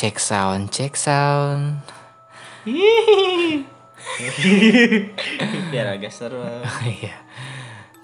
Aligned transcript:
Check 0.00 0.16
sound, 0.16 0.72
check 0.72 0.96
sound. 0.96 1.84
Biar 5.68 5.92
agak 5.92 6.08
seru. 6.08 6.40
Iya. 6.88 7.20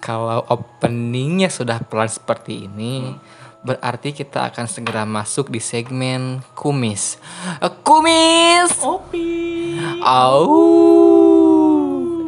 Kalau 0.04 0.44
openingnya 0.44 1.48
sudah 1.48 1.80
pelan 1.80 2.12
seperti 2.12 2.68
ini, 2.68 3.16
berarti 3.64 4.12
kita 4.12 4.52
akan 4.52 4.68
segera 4.68 5.08
masuk 5.08 5.48
di 5.48 5.56
segmen 5.56 6.44
kumis. 6.52 7.16
Eh, 7.64 7.72
Kumis. 7.80 8.76
Opi. 8.76 9.80
Au. 10.04 10.52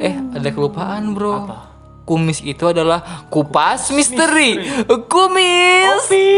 Eh, 0.00 0.16
ada 0.32 0.48
kelupaan, 0.48 1.12
Bro. 1.12 1.44
Apa? 1.44 1.58
Kumis 2.08 2.40
itu 2.40 2.72
adalah 2.72 3.28
kupas 3.28 3.92
misteri. 3.92 4.64
Kumis. 5.12 6.08
Opi. 6.08 6.28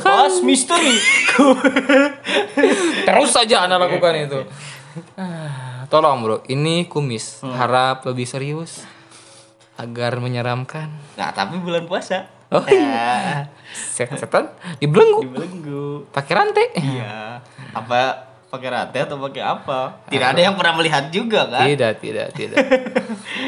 Kupas 0.00 0.40
kali. 0.40 0.46
misteri. 0.46 0.94
Terus 3.06 3.30
saja 3.30 3.66
Anda 3.66 3.76
lakukan 3.76 4.14
itu. 4.16 4.40
Ah, 5.16 5.84
Tolong 5.88 6.24
bro, 6.24 6.36
ini 6.48 6.88
kumis. 6.88 7.44
Harap 7.44 8.04
lebih 8.04 8.24
serius 8.24 8.84
agar 9.76 10.16
menyeramkan. 10.16 10.88
Nah, 11.16 11.32
tapi 11.32 11.60
bulan 11.60 11.84
puasa. 11.84 12.28
Oh 12.52 12.60
iya. 12.68 13.48
Setan 13.96 14.52
dibelenggu, 14.76 15.24
Dibelenggu. 15.24 16.12
pakai 16.12 16.32
rantai. 16.36 16.66
Iya. 16.76 17.40
Apa 17.72 18.28
pakai 18.52 18.68
rantai 18.68 19.00
atau 19.08 19.16
pakai 19.16 19.40
apa? 19.40 20.04
Tidak 20.12 20.28
ada 20.36 20.40
yang 20.40 20.52
pernah 20.60 20.76
melihat 20.76 21.08
juga 21.08 21.48
kan? 21.48 21.64
Tidak, 21.64 21.92
tidak, 22.04 22.36
tidak. 22.36 22.60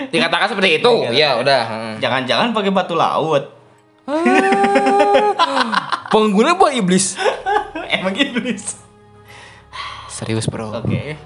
Dikatakan 0.08 0.48
seperti 0.48 0.81
itu. 0.81 0.92
Ya 1.12 1.36
udah. 1.36 1.62
Hmm. 1.69 1.95
Jangan-jangan 2.01 2.56
pakai 2.56 2.73
batu 2.73 2.97
laut. 2.97 3.53
Pengguna 6.12 6.55
buah 6.55 6.72
iblis. 6.77 7.16
Emang 7.91 8.14
iblis. 8.14 8.78
Serius 10.12 10.46
bro. 10.46 10.70
Oke. 10.78 11.16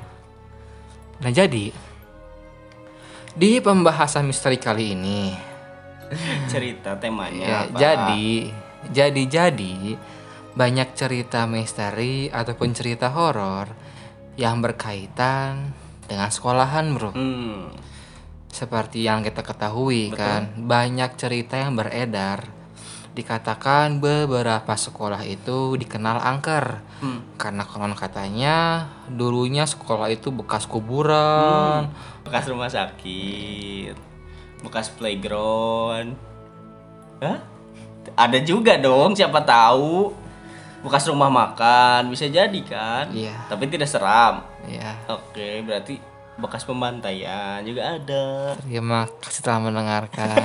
Nah 1.18 1.30
jadi 1.34 1.74
di 3.38 3.50
pembahasan 3.62 4.26
misteri 4.26 4.58
kali 4.58 4.98
ini 4.98 5.30
Cerita 6.50 6.98
temanya 6.98 7.44
Ya, 7.44 7.58
apa? 7.68 7.76
jadi, 7.78 8.50
jadi, 8.90 9.22
jadi 9.28 9.74
banyak 10.58 10.88
cerita 10.98 11.46
misteri 11.46 12.26
ataupun 12.32 12.74
cerita 12.74 13.12
horor 13.14 13.70
yang 14.34 14.58
berkaitan 14.58 15.70
dengan 16.08 16.32
sekolahan, 16.32 16.86
bro. 16.96 17.10
Hmm. 17.12 17.70
Seperti 18.48 19.04
yang 19.04 19.22
kita 19.22 19.44
ketahui 19.44 20.10
kan, 20.10 20.50
banyak 20.56 21.14
cerita 21.20 21.60
yang 21.60 21.76
beredar. 21.76 22.57
Dikatakan 23.18 23.98
beberapa 23.98 24.78
sekolah 24.78 25.26
itu 25.26 25.74
dikenal 25.74 26.22
angker 26.22 26.86
Hmm. 26.98 27.22
karena 27.34 27.62
konon 27.62 27.94
katanya 27.94 28.86
dulunya 29.06 29.62
sekolah 29.62 30.06
itu 30.06 30.30
bekas 30.30 30.66
kuburan. 30.66 31.90
Bekas 32.22 32.46
rumah 32.46 32.66
sakit. 32.66 33.94
Bekas 34.62 34.90
playground. 34.94 36.14
Hah? 37.18 37.38
Ada 38.14 38.38
juga 38.40 38.78
dong, 38.78 39.14
siapa 39.14 39.42
tahu. 39.42 40.10
Bekas 40.82 41.06
rumah 41.06 41.26
makan, 41.26 42.10
bisa 42.10 42.26
jadi 42.26 42.60
kan? 42.62 43.10
Iya. 43.10 43.34
Tapi 43.50 43.66
tidak 43.66 43.90
seram. 43.90 44.46
Ya, 44.66 44.94
Oke, 45.06 45.62
berarti 45.62 45.98
bekas 46.38 46.62
pembantaian 46.62 47.58
juga 47.66 47.98
ada. 47.98 48.54
terima 48.62 49.10
kasih 49.18 49.42
telah 49.42 49.58
mendengarkan. 49.58 50.38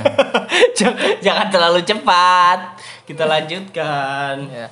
jangan, 1.24 1.48
terlalu 1.54 1.86
cepat. 1.86 2.82
Kita 3.06 3.30
lanjutkan. 3.30 4.50
Ya. 4.50 4.68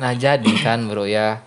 Nah 0.00 0.12
jadi 0.16 0.52
kan 0.56 0.88
bro 0.88 1.04
ya 1.04 1.44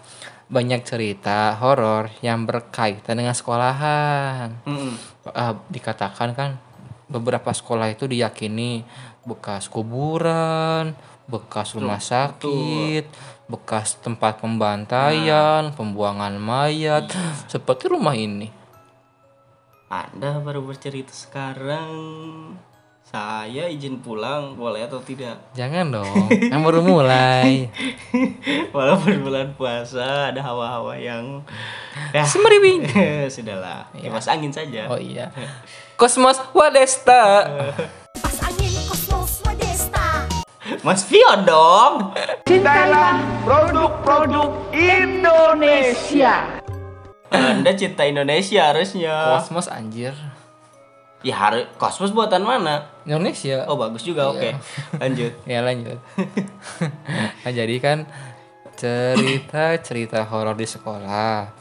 banyak 0.49 0.81
cerita 0.85 1.57
horor 1.57 2.13
yang 2.21 2.45
berkaitan 2.45 3.17
dengan 3.17 3.33
sekolahan. 3.33 4.61
Mm-mm. 4.65 4.93
Ah, 5.33 5.57
dikatakan 5.69 6.33
kan 6.37 6.61
beberapa 7.09 7.49
sekolah 7.49 7.89
itu 7.89 8.05
diyakini 8.05 8.85
bekas 9.25 9.69
kuburan, 9.69 10.93
bekas 11.29 11.77
rumah 11.77 12.01
sakit, 12.01 13.05
bekas 13.45 13.97
tempat 14.01 14.41
pembantaian, 14.41 15.73
pembuangan 15.73 16.37
mayat, 16.37 17.09
seperti 17.45 17.89
rumah 17.89 18.17
ini. 18.17 18.58
Anda 19.89 20.37
baru 20.37 20.69
bercerita 20.69 21.09
sekarang. 21.09 21.89
Saya 23.01 23.65
izin 23.65 24.05
pulang, 24.05 24.53
boleh 24.53 24.85
atau 24.85 25.01
tidak? 25.01 25.49
Jangan 25.57 25.89
dong, 25.89 26.29
yang 26.29 26.61
baru 26.61 26.85
mulai. 26.85 27.73
Walaupun 28.77 29.25
bulan 29.25 29.57
puasa 29.57 30.29
ada 30.29 30.45
hawa-hawa 30.45 30.93
yang 30.93 31.41
ya 32.13 32.21
Semeriwing. 32.21 32.85
sudahlah, 33.33 33.89
kipas 33.97 34.29
angin 34.29 34.53
saja. 34.53 34.85
Oh 34.93 35.01
iya. 35.01 35.33
Kosmos 35.97 36.37
Wadesta. 36.53 37.49
Pas 38.21 38.37
angin 38.45 38.69
kosmos 38.85 39.41
Wadesta 39.41 40.29
Mas 40.85 41.01
Pion 41.09 41.49
dong. 41.49 42.13
Cintailah 42.45 43.25
produk-produk 43.41 44.53
Indonesia. 44.69 46.58
Anda 47.29 47.71
cinta 47.77 48.05
Indonesia 48.05 48.73
harusnya. 48.73 49.37
Kosmos 49.37 49.69
anjir. 49.69 50.13
Ya 51.19 51.35
harus 51.35 51.67
kosmos 51.75 52.15
buatan 52.15 52.47
mana? 52.47 52.87
Indonesia. 53.03 53.67
Oh 53.67 53.75
bagus 53.75 54.01
juga, 54.01 54.31
oke. 54.31 54.55
Lanjut. 54.97 55.33
Ya 55.51 55.59
lanjut. 55.61 55.99
nah 57.43 57.51
jadi 57.51 57.75
kan 57.83 58.07
cerita-cerita 58.79 60.23
horor 60.31 60.55
di 60.55 60.63
sekolah 60.63 61.51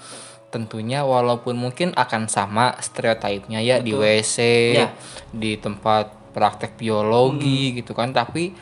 tentunya 0.48 1.02
walaupun 1.04 1.58
mungkin 1.58 1.90
akan 1.92 2.30
sama 2.30 2.72
stereotipnya 2.80 3.60
ya 3.60 3.82
di 3.82 3.92
WC, 3.92 4.36
Ya. 4.72 4.88
di 5.28 5.58
tempat 5.58 6.08
praktek 6.32 6.78
biologi 6.78 7.74
gitu 7.76 7.92
kan, 7.92 8.14
tapi 8.14 8.54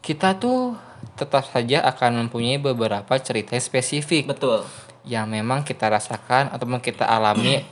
kita 0.00 0.38
tuh 0.38 0.78
tetap 1.18 1.44
saja 1.44 1.82
akan 1.84 2.24
mempunyai 2.26 2.56
beberapa 2.56 3.18
cerita 3.18 3.58
spesifik 3.58 4.30
Betul. 4.30 4.62
Yang 5.02 5.26
memang 5.26 5.66
kita 5.66 5.90
rasakan 5.90 6.54
ataupun 6.54 6.78
kita 6.78 7.06
alami 7.06 7.62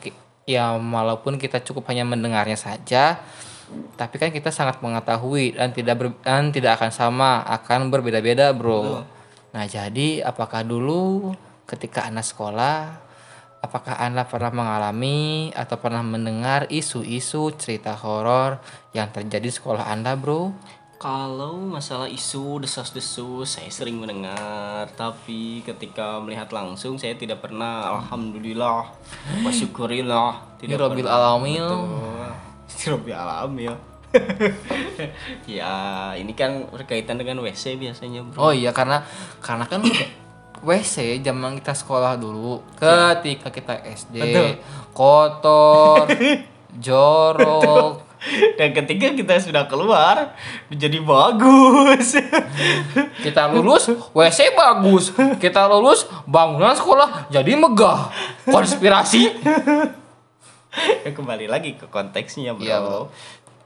ya 0.48 0.74
walaupun 0.74 1.38
kita 1.38 1.62
cukup 1.62 1.86
hanya 1.94 2.02
mendengarnya 2.02 2.58
saja 2.58 3.22
tapi 3.94 4.18
kan 4.18 4.34
kita 4.34 4.50
sangat 4.50 4.82
mengetahui 4.82 5.54
dan 5.54 5.70
tidak 5.70 5.94
ber- 5.94 6.18
dan 6.26 6.50
tidak 6.50 6.80
akan 6.80 6.90
sama 6.90 7.46
akan 7.46 7.86
berbeda-beda 7.86 8.50
bro. 8.50 9.06
Nah 9.54 9.64
jadi 9.70 10.26
apakah 10.26 10.66
dulu 10.66 11.34
ketika 11.70 12.02
anda 12.02 12.18
sekolah 12.18 12.98
apakah 13.60 13.94
anda 14.00 14.26
pernah 14.26 14.50
mengalami 14.50 15.52
atau 15.54 15.76
pernah 15.78 16.02
mendengar 16.02 16.66
isu-isu 16.72 17.54
cerita 17.54 17.94
horor 17.94 18.58
yang 18.96 19.12
terjadi 19.12 19.46
di 19.46 19.54
sekolah 19.54 19.86
anda 19.86 20.16
bro 20.16 20.50
Kalau 21.00 21.56
masalah 21.56 22.12
isu 22.12 22.60
desas-desus 22.60 23.56
saya 23.56 23.72
sering 23.72 23.96
mendengar, 23.96 24.84
tapi 25.00 25.64
ketika 25.64 26.20
melihat 26.20 26.52
langsung 26.52 27.00
saya 27.00 27.16
tidak 27.16 27.40
pernah. 27.40 27.96
Alhamdulillah, 27.96 28.84
wasyukurillah. 29.48 30.60
Ini 30.60 30.76
Robil 30.76 31.08
Alamil. 31.08 31.64
Betul. 31.64 32.92
Robil 32.92 33.16
Alamil. 33.16 33.72
ya, 35.48 35.72
ini 36.20 36.36
kan 36.36 36.68
berkaitan 36.68 37.16
dengan 37.16 37.40
WC 37.40 37.80
biasanya, 37.80 38.20
Bro. 38.20 38.36
Oh 38.36 38.52
iya 38.52 38.68
karena 38.76 39.00
karena 39.40 39.64
kan 39.64 39.80
WC 40.68 41.24
zaman 41.24 41.56
kita 41.64 41.80
sekolah 41.80 42.20
dulu 42.20 42.60
ketika 42.76 43.48
kita 43.48 43.80
SD 43.88 44.20
Betul. 44.20 44.48
kotor, 44.92 46.04
jorok, 46.84 48.04
Dan 48.60 48.76
ketika 48.76 49.16
kita 49.16 49.40
sudah 49.40 49.64
keluar 49.64 50.36
menjadi 50.68 51.00
bagus. 51.00 52.20
kita 53.24 53.48
lulus 53.48 53.88
WC 54.12 54.52
bagus, 54.52 55.12
kita 55.40 55.64
lulus 55.66 56.04
bangunan 56.28 56.76
sekolah 56.76 57.32
jadi 57.32 57.56
megah. 57.56 58.12
Konspirasi. 58.44 59.22
Ya, 61.02 61.10
Kembali 61.10 61.50
lagi 61.50 61.74
ke 61.74 61.88
konteksnya, 61.90 62.54
Bro. 62.54 62.62
Bro. 62.62 63.00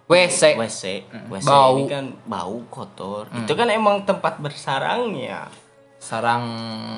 WC. 0.04 0.60
WC, 0.60 0.84
WC 1.32 1.48
Bau. 1.48 1.80
ini 1.80 1.88
kan 1.88 2.12
bau 2.28 2.60
kotor. 2.68 3.28
Itu 3.32 3.56
kan 3.56 3.72
emang 3.72 4.04
tempat 4.04 4.36
bersarangnya. 4.36 5.48
Sarang 5.96 6.44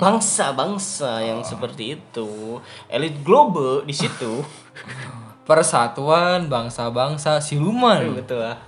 bangsa-bangsa 0.02 1.22
yang 1.22 1.46
seperti 1.46 1.94
itu 1.94 2.58
elit 2.90 3.22
global 3.22 3.86
di 3.86 3.94
situ 3.94 4.42
persatuan 5.46 6.46
bangsa-bangsa 6.46 7.38
siluman. 7.38 8.12
betul 8.12 8.42
lah 8.42 8.58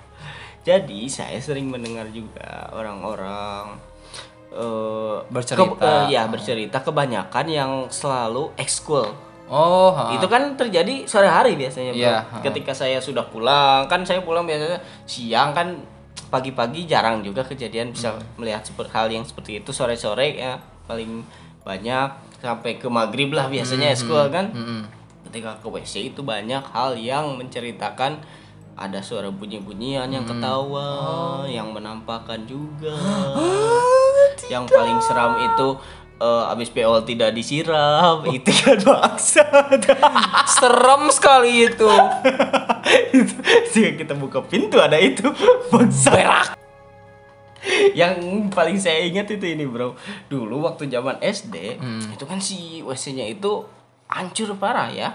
jadi 0.62 1.00
saya 1.08 1.38
sering 1.38 1.66
mendengar 1.66 2.06
juga 2.08 2.44
orang-orang 2.70 3.76
eh, 4.50 5.16
Bercerita. 5.26 5.64
ke- 5.68 5.84
eh, 5.84 6.04
ya 6.10 6.24
bercerita 6.24 6.78
kebanyakan 6.80 7.46
yang 7.46 7.70
selalu 7.88 8.54
ekskul 8.54 9.06
Oh, 9.48 9.88
ha. 9.90 10.12
Itu 10.12 10.28
kan 10.28 10.60
terjadi 10.60 11.08
sore 11.08 11.24
hari 11.24 11.56
biasanya, 11.56 11.90
Bro. 11.90 12.04
Iya, 12.04 12.16
ha. 12.20 12.36
Ketika 12.44 12.76
saya 12.76 13.00
sudah 13.00 13.24
pulang, 13.24 13.88
kan 13.88 14.04
saya 14.04 14.20
pulang 14.20 14.44
biasanya 14.44 14.76
siang 15.04 15.56
kan 15.56 15.72
pagi-pagi 16.28 16.84
jarang 16.84 17.24
juga 17.24 17.40
kejadian 17.42 17.88
bisa 17.88 18.12
Hmm. 18.12 18.20
melihat 18.36 18.60
seperti 18.60 18.92
hal 18.92 19.08
yang 19.08 19.24
seperti 19.24 19.56
itu 19.58 19.72
sore-sore 19.72 20.36
ya 20.36 20.60
paling 20.84 21.24
banyak 21.64 22.12
sampai 22.38 22.76
ke 22.76 22.84
maghrib 22.86 23.32
lah 23.32 23.48
biasanya 23.48 23.88
eskul 23.88 24.28
kan. 24.28 24.52
Mm-mm. 24.52 24.84
Ketika 25.28 25.60
ke 25.60 25.68
WC 25.68 26.16
itu 26.16 26.24
banyak 26.24 26.64
hal 26.72 26.96
yang 26.96 27.36
menceritakan 27.36 28.16
ada 28.72 29.04
suara 29.04 29.28
bunyi-bunyian 29.28 30.08
yang 30.08 30.24
ketawa, 30.24 31.44
yang 31.44 31.68
menampakkan 31.68 32.48
juga. 32.48 32.96
yang 34.52 34.64
paling 34.64 34.96
seram 35.04 35.36
itu 35.36 35.76
eh, 36.16 36.52
abis 36.56 36.72
PO 36.72 37.04
tidak 37.04 37.36
disiram, 37.36 38.24
itu 38.40 38.48
kan 38.48 38.80
maksa. 38.88 39.44
Serem 40.56 41.12
sekali 41.12 41.68
itu. 41.68 41.92
jika 43.76 44.00
kita 44.00 44.16
buka 44.16 44.40
pintu 44.40 44.80
ada 44.80 44.96
itu. 44.96 45.28
Bangsa 45.68 46.56
yang 47.92 48.48
paling 48.48 48.78
saya 48.80 49.04
ingat 49.04 49.28
itu 49.34 49.44
ini 49.44 49.68
bro. 49.68 49.92
Dulu 50.30 50.64
waktu 50.64 50.88
zaman 50.88 51.20
SD 51.20 51.76
itu 52.14 52.24
kan 52.24 52.40
si 52.40 52.80
WC 52.80 53.18
nya 53.18 53.26
itu 53.28 53.66
hancur 54.08 54.56
parah 54.56 54.88
ya 54.88 55.12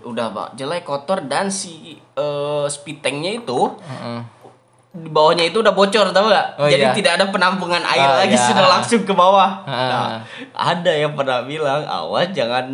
udah 0.00 0.30
pak 0.30 0.48
jelek 0.54 0.86
kotor 0.86 1.26
dan 1.26 1.50
si 1.50 1.98
eh, 2.14 2.66
spitengnya 2.66 3.34
itu 3.36 3.74
Heeh. 3.82 4.20
di 4.94 5.10
bawahnya 5.10 5.46
itu 5.46 5.58
udah 5.58 5.70
bocor 5.70 6.10
tau 6.10 6.26
gak? 6.26 6.58
Oh, 6.58 6.66
Jadi 6.66 6.82
iya. 6.82 6.94
tidak 6.94 7.12
ada 7.18 7.26
penampungan 7.28 7.82
air 7.84 8.08
Oh, 8.08 8.18
lagi 8.18 8.34
iya. 8.34 8.46
sudah 8.46 8.66
langsung 8.66 9.02
ke 9.02 9.12
bawah. 9.12 9.62
Ah. 9.62 9.78
Nah, 9.90 10.06
ada 10.56 10.90
yang 10.90 11.12
pernah 11.12 11.44
bilang 11.44 11.84
awas 11.84 12.32
jangan 12.32 12.66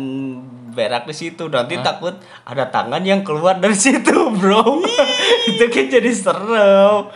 berak 0.71 1.05
di 1.05 1.13
situ 1.13 1.47
nanti 1.47 1.79
takut 1.79 2.15
ada 2.43 2.67
tangan 2.67 2.99
yang 2.99 3.21
keluar 3.21 3.55
dari 3.55 3.75
situ 3.75 4.11
bro. 4.31 4.79
itu 5.49 5.65
kan 5.65 5.85
jadi 5.87 6.11
serem. 6.11 7.11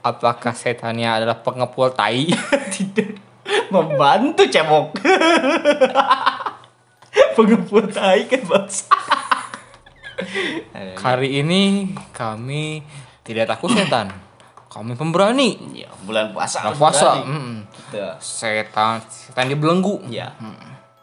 Apakah 0.00 0.52
setannya 0.52 1.08
adalah 1.08 1.40
pengepul 1.40 1.90
tai? 1.90 2.28
Tidak 2.74 3.10
membantu 3.70 4.44
cebok. 4.44 4.92
Pengepul 7.34 7.90
tai 7.90 8.30
kan 8.30 8.42
bos. 8.46 8.86
Hari 11.04 11.42
ini 11.42 11.90
kami 12.14 12.86
tidak 13.26 13.50
takut 13.50 13.74
setan. 13.74 14.14
Kami 14.70 14.98
pemberani. 14.98 15.54
Ya, 15.70 15.86
bulan 16.02 16.34
puasa. 16.34 16.66
Bulan 16.66 16.78
puasa. 16.78 17.10
mm. 17.22 17.54
Setan, 18.18 18.98
setan 19.06 19.46
dibelenggu. 19.46 20.02
Ya. 20.10 20.34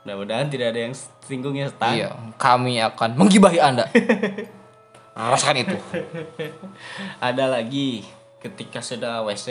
Mudah-mudahan 0.04 0.50
tidak 0.50 0.76
ada 0.76 0.90
yang 0.90 0.96
singgung 1.22 1.56
ya 1.56 1.70
Stan. 1.70 1.94
Iya, 1.94 2.10
kami 2.42 2.82
akan 2.82 3.16
menggibahi 3.16 3.62
Anda. 3.62 3.86
Rasakan 5.16 5.62
itu. 5.62 5.78
Ada 7.22 7.48
lagi 7.48 8.02
ketika 8.42 8.82
sudah 8.82 9.22
WC 9.22 9.48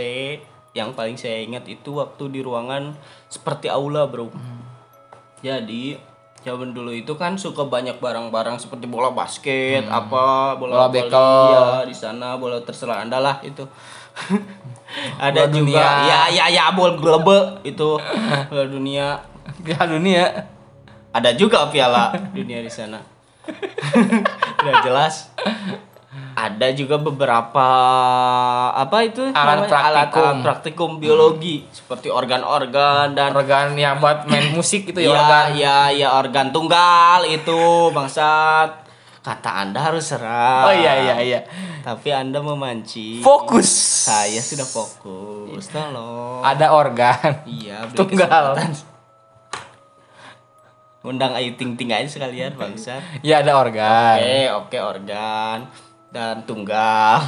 yang 0.74 0.94
paling 0.94 1.14
saya 1.14 1.42
ingat 1.42 1.66
itu 1.70 2.02
waktu 2.02 2.34
di 2.34 2.40
ruangan 2.42 2.98
seperti 3.30 3.70
aula 3.70 4.10
bro. 4.10 4.30
Jadi 5.40 5.96
zaman 6.40 6.72
dulu 6.72 6.88
itu 6.88 7.12
kan 7.14 7.36
suka 7.36 7.68
banyak 7.68 8.00
barang-barang 8.00 8.56
seperti 8.56 8.88
bola 8.88 9.12
basket, 9.12 9.84
apa 9.86 10.56
bola, 10.56 10.86
Bola 10.86 10.86
bekel. 10.88 11.12
ya, 11.52 11.84
di 11.84 11.92
sana 11.92 12.40
bola 12.40 12.56
terserah 12.64 13.04
anda 13.04 13.20
lah 13.20 13.40
itu. 13.44 13.62
Ada 15.22 15.46
Bola 15.46 15.54
juga 15.54 15.84
dunia. 15.86 15.86
ya 16.02 16.20
ya 16.34 16.44
ya 16.50 16.64
bola 16.74 16.98
glebe 16.98 17.38
itu 17.62 17.96
bola 18.48 18.64
dunia. 18.66 19.20
Piala 19.64 19.86
dunia. 19.86 20.24
Ada 21.10 21.34
juga 21.34 21.66
piala 21.68 22.14
dunia 22.30 22.62
di 22.62 22.70
sana. 22.70 23.02
Udah 24.62 24.74
jelas. 24.80 25.34
Ada 26.40 26.72
juga 26.72 26.96
beberapa 26.96 27.68
apa 28.72 28.96
itu 29.02 29.20
Alat 29.26 29.34
namanya? 29.34 29.60
alat 29.60 29.68
praktikum. 30.08 30.24
alat 30.24 30.40
praktikum 30.40 30.90
biologi 30.96 31.68
seperti 31.68 32.08
organ-organ 32.08 33.12
dan 33.12 33.30
Organ 33.30 33.76
yang 33.76 34.00
buat 34.00 34.24
main 34.24 34.48
musik 34.56 34.88
itu 34.88 34.98
ya 34.98 35.04
ya 35.04 35.12
organ. 35.12 35.46
ya 35.54 35.76
ya 35.92 36.08
organ 36.14 36.46
tunggal 36.48 37.20
itu 37.24 37.60
bangsat. 37.90 38.88
Kata 39.20 39.52
Anda 39.60 39.84
harus 39.84 40.08
serah. 40.08 40.64
Oh 40.64 40.72
iya 40.72 40.96
iya 40.98 41.16
iya. 41.20 41.40
Tapi 41.80 42.08
Anda 42.08 42.40
memancing. 42.40 43.20
Fokus. 43.20 43.68
Saya 44.08 44.40
sudah 44.40 44.64
fokus. 44.64 45.68
Tolong. 45.68 46.40
Ada 46.40 46.72
organ. 46.72 47.44
Iya, 47.44 47.84
Tunggal. 47.92 48.56
kesempatan. 48.56 48.72
Undang 51.02 51.32
Ayu 51.32 51.52
Ting 51.54 51.76
Ting 51.76 51.88
aja 51.90 52.04
sekalian 52.04 52.56
bangsa. 52.56 52.96
Ya 53.20 53.40
ada 53.40 53.56
organ. 53.56 54.16
Oke, 54.16 54.40
oke 54.50 54.78
organ 54.78 55.58
dan 56.10 56.42
tunggal. 56.44 57.22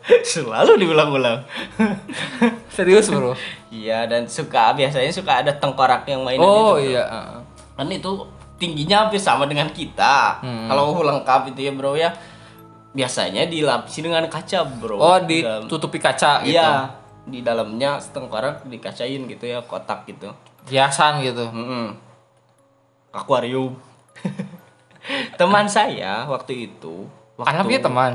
Selalu 0.24 0.80
diulang-ulang. 0.80 1.44
Serius 2.74 3.12
bro. 3.12 3.36
Iya, 3.70 4.08
dan 4.08 4.26
suka 4.26 4.72
biasanya 4.74 5.12
suka 5.12 5.44
ada 5.44 5.52
tengkorak 5.54 6.08
yang 6.08 6.24
main 6.24 6.40
Oh 6.40 6.74
itu. 6.80 6.96
iya. 6.96 7.04
Kan 7.76 7.86
itu 7.92 8.08
tingginya 8.56 9.06
hampir 9.06 9.20
sama 9.20 9.46
dengan 9.46 9.68
kita. 9.70 10.40
Hmm. 10.42 10.66
Kalau 10.68 10.98
lengkap 11.00 11.54
itu 11.54 11.60
ya, 11.68 11.72
Bro 11.72 11.94
ya. 11.96 12.10
Biasanya 12.90 13.46
dilapisi 13.46 14.02
dengan 14.02 14.26
kaca, 14.26 14.66
Bro. 14.66 14.98
Oh 14.98 15.18
ditutupi 15.22 16.02
kaca 16.02 16.42
gitu. 16.42 16.58
Iya, 16.58 16.90
di 17.28 17.40
dalamnya 17.40 18.02
tengkorak 18.02 18.66
dikacain 18.66 19.22
gitu 19.30 19.44
ya, 19.46 19.62
kotak 19.62 20.04
gitu. 20.10 20.34
Hiasan 20.66 21.22
gitu. 21.22 21.46
Mm-mm. 21.48 21.94
Akuarium. 23.14 23.78
teman 25.40 25.66
saya 25.66 26.26
waktu 26.28 26.70
itu 26.70 27.08
waktu 27.40 27.50
Anaknya 27.50 27.80
teman. 27.80 28.12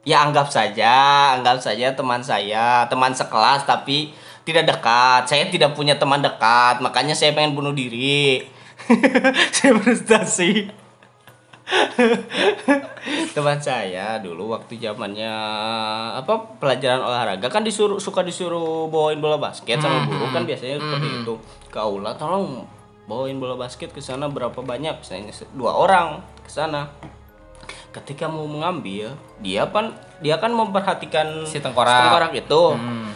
Ya 0.00 0.24
anggap 0.24 0.48
saja, 0.48 0.92
anggap 1.36 1.60
saja 1.60 1.92
teman 1.92 2.24
saya, 2.24 2.88
teman 2.88 3.12
sekelas 3.12 3.68
tapi 3.68 4.16
tidak 4.48 4.72
dekat. 4.72 5.28
Saya 5.28 5.52
tidak 5.52 5.76
punya 5.76 6.00
teman 6.00 6.24
dekat, 6.24 6.80
makanya 6.80 7.12
saya 7.12 7.36
pengen 7.36 7.52
bunuh 7.52 7.76
diri. 7.76 8.48
saya 9.54 9.76
frustasi. 9.76 10.72
teman 13.36 13.58
saya 13.62 14.18
dulu 14.18 14.50
waktu 14.50 14.74
zamannya 14.82 15.30
apa 16.18 16.58
pelajaran 16.58 16.98
olahraga 16.98 17.46
kan 17.46 17.62
disuruh 17.62 18.02
suka 18.02 18.26
disuruh 18.26 18.90
bawain 18.90 19.22
bola 19.22 19.38
basket 19.38 19.78
sama 19.78 20.02
guru 20.02 20.34
kan 20.34 20.42
biasanya 20.42 20.82
seperti 20.82 21.08
itu 21.22 21.34
ke 21.70 21.78
aula 21.78 22.10
tolong 22.18 22.66
bawain 23.10 23.36
bola 23.36 23.58
basket 23.58 23.90
ke 23.90 23.98
sana 23.98 24.30
berapa 24.30 24.54
banyak 24.54 24.94
misalnya 24.96 25.34
dua 25.50 25.74
orang 25.74 26.22
ke 26.40 26.48
sana 26.48 26.86
ketika 27.90 28.24
mau 28.24 28.46
mengambil 28.46 29.10
dia 29.38 29.66
kan 29.66 29.90
dia 30.22 30.38
kan 30.38 30.48
memperhatikan 30.48 31.42
Si 31.42 31.58
tengkorak. 31.58 32.30
itu 32.32 32.62
Hmm. 32.70 33.10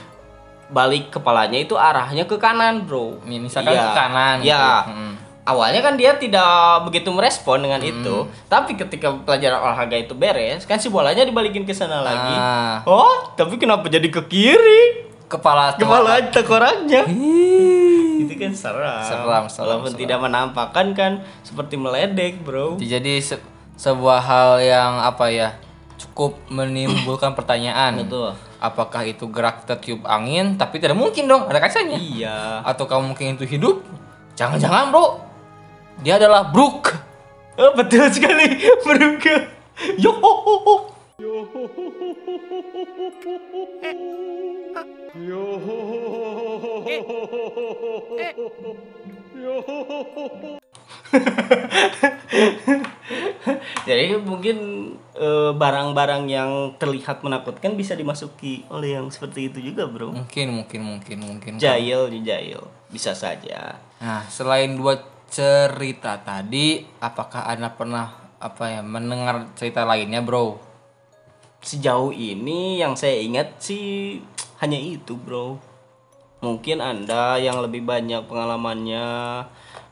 balik 0.67 1.15
kepalanya 1.15 1.55
itu 1.57 1.79
arahnya 1.79 2.25
ke 2.25 2.35
kanan 2.35 2.83
bro 2.83 3.23
Misalkan 3.23 3.71
Iya. 3.71 3.85
ke 3.85 3.91
kanan 3.95 4.37
gitu. 4.41 4.51
ya 4.51 4.83
Hmm. 4.83 5.15
awalnya 5.45 5.79
kan 5.79 5.95
dia 5.95 6.17
tidak 6.17 6.83
begitu 6.83 7.07
merespon 7.09 7.63
dengan 7.63 7.79
itu 7.79 8.27
tapi 8.49 8.75
ketika 8.75 9.15
pelajaran 9.15 9.63
olahraga 9.63 9.95
itu 9.95 10.11
beres 10.13 10.65
kan 10.65 10.75
si 10.75 10.89
bolanya 10.89 11.23
dibalikin 11.23 11.63
ke 11.63 11.71
sana 11.71 12.01
lagi 12.01 12.35
Ah. 12.35 12.83
oh 12.85 13.31
tapi 13.33 13.55
kenapa 13.57 13.87
jadi 13.87 14.11
ke 14.11 14.27
kiri 14.27 15.07
Kepala 15.25 15.75
kepala 15.75 16.19
tengkoraknya 16.29 17.07
Ih. 17.07 18.04
Itu 18.17 18.35
kan 18.35 18.53
seram 18.53 19.03
Seram, 19.03 19.45
seram, 19.47 19.65
walaupun 19.67 19.91
seram. 19.91 20.01
tidak 20.01 20.19
menampakkan 20.21 20.87
kan 20.93 21.13
seperti 21.41 21.75
meledek 21.75 22.41
bro 22.41 22.77
Jadi 22.77 23.19
se- 23.19 23.43
sebuah 23.75 24.21
hal 24.21 24.51
yang 24.61 24.93
apa 25.01 25.27
ya 25.29 25.49
cukup 25.95 26.39
menimbulkan 26.47 27.35
pertanyaan. 27.39 27.99
Betul. 28.01 28.35
Apakah 28.59 29.03
itu 29.03 29.27
gerak 29.27 29.63
tertiup 29.63 30.03
angin? 30.05 30.55
Tapi 30.55 30.79
tidak 30.79 30.95
mungkin 30.95 31.27
dong, 31.27 31.45
ada 31.45 31.59
kacanya. 31.59 31.95
iya 31.95 32.63
Atau 32.63 32.85
kamu 32.85 33.13
mungkin 33.13 33.35
itu 33.35 33.45
hidup? 33.45 33.85
Jangan-jangan 34.33 34.89
bro, 34.89 35.21
dia 36.01 36.17
adalah 36.17 36.49
Brook. 36.49 36.91
oh, 37.55 37.71
betul 37.73 38.09
sekali 38.09 38.59
beruga 38.85 39.47
yo 39.95 40.11
Jadi 53.85 54.17
mungkin 54.23 54.59
eh, 55.19 55.53
barang-barang 55.55 56.23
yang 56.31 56.75
terlihat 56.79 57.23
menakutkan 57.27 57.75
bisa 57.75 57.99
dimasuki 57.99 58.63
oleh 58.71 58.95
yang 58.99 59.11
seperti 59.11 59.51
itu 59.51 59.59
juga, 59.75 59.91
Bro. 59.91 60.15
Mungkin, 60.15 60.55
mungkin, 60.55 60.81
mungkin, 60.83 61.19
mungkin. 61.19 61.53
Jail, 61.59 62.11
jail. 62.23 62.63
Bisa 62.91 63.15
saja. 63.15 63.83
Nah, 63.99 64.23
selain 64.31 64.79
dua 64.79 65.03
cerita 65.27 66.15
tadi, 66.23 66.87
apakah 67.03 67.51
anda 67.51 67.75
pernah 67.75 68.25
apa 68.39 68.71
ya 68.71 68.83
mendengar 68.85 69.51
cerita 69.59 69.83
lainnya, 69.83 70.23
bro? 70.23 70.74
Sejauh 71.65 72.13
ini 72.13 72.77
yang 72.77 72.93
saya 72.93 73.17
ingat 73.19 73.57
sih 73.59 74.21
hanya 74.63 74.77
itu, 74.77 75.17
Bro. 75.17 75.59
Mungkin 76.45 76.85
Anda 76.85 77.41
yang 77.41 77.65
lebih 77.65 77.89
banyak 77.89 78.29
pengalamannya 78.29 79.07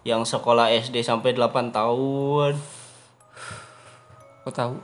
yang 0.04 0.22
sekolah 0.28 0.68
SD 0.68 1.00
sampai 1.00 1.32
8 1.32 1.72
tahun. 1.72 2.60
Kok 4.44 4.52
tahu? 4.52 4.74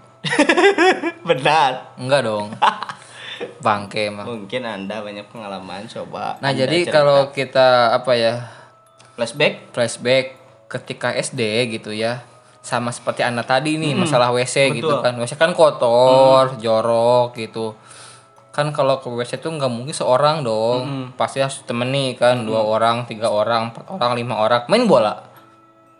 Benar. 1.29 1.93
Enggak 2.01 2.25
dong. 2.25 2.57
Bangke 3.65 4.09
emang. 4.09 4.25
Mungkin 4.25 4.65
Anda 4.65 5.05
banyak 5.05 5.29
pengalaman 5.29 5.85
coba. 5.85 6.41
Nah, 6.41 6.51
Anda 6.51 6.65
jadi 6.65 6.89
cerita. 6.89 6.95
kalau 6.97 7.21
kita 7.37 7.93
apa 7.93 8.13
ya? 8.17 8.35
flashback 9.19 9.75
flashback 9.75 10.39
ketika 10.71 11.11
SD 11.11 11.43
gitu 11.75 11.91
ya 11.91 12.23
sama 12.69 12.93
seperti 12.93 13.25
anda 13.25 13.41
tadi 13.41 13.81
nih 13.81 13.97
masalah 13.97 14.29
WC 14.29 14.77
gitu 14.77 14.93
betul. 14.93 15.01
kan 15.01 15.17
WC 15.17 15.41
kan 15.41 15.57
kotor 15.57 16.61
jorok 16.61 17.33
gitu 17.33 17.73
kan 18.53 18.69
kalau 18.77 19.01
ke 19.01 19.09
WC 19.09 19.41
tuh 19.41 19.57
nggak 19.57 19.73
mungkin 19.73 19.97
seorang 19.97 20.45
dong 20.45 21.17
pasti 21.17 21.41
harus 21.41 21.65
temeni 21.65 22.13
kan 22.13 22.45
dua 22.45 22.61
orang 22.61 23.09
tiga 23.09 23.33
orang 23.33 23.73
empat 23.73 23.89
orang 23.89 24.13
lima 24.21 24.37
orang 24.37 24.69
main 24.69 24.85
bola 24.85 25.25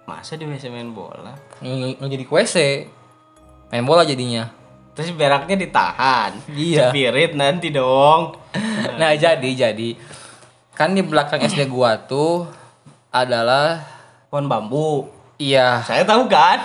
masa 0.05 0.41
di 0.41 0.45
WC 0.49 0.73
main 0.73 0.93
bola? 0.93 1.33
Ng- 1.65 2.01
nggak 2.01 2.11
jadi 2.13 2.25
ke 2.29 2.33
WC 2.37 2.57
main 3.73 3.85
bola 3.89 4.05
jadinya 4.05 4.59
Terus 4.99 5.15
beraknya 5.15 5.55
ditahan. 5.55 6.35
Iya. 6.51 6.91
Spirit 6.91 7.39
nanti 7.39 7.71
dong. 7.71 8.35
nah 8.99 9.15
jadi 9.15 9.47
jadi 9.47 9.95
kan 10.75 10.91
di 10.91 11.07
belakang 11.07 11.39
SD 11.39 11.71
gua 11.71 12.03
tuh 12.03 12.51
adalah 13.15 13.79
Pohon 14.27 14.45
bambu. 14.45 15.09
Iya. 15.39 15.81
Saya 15.81 16.03
tahu 16.03 16.27
kan? 16.27 16.59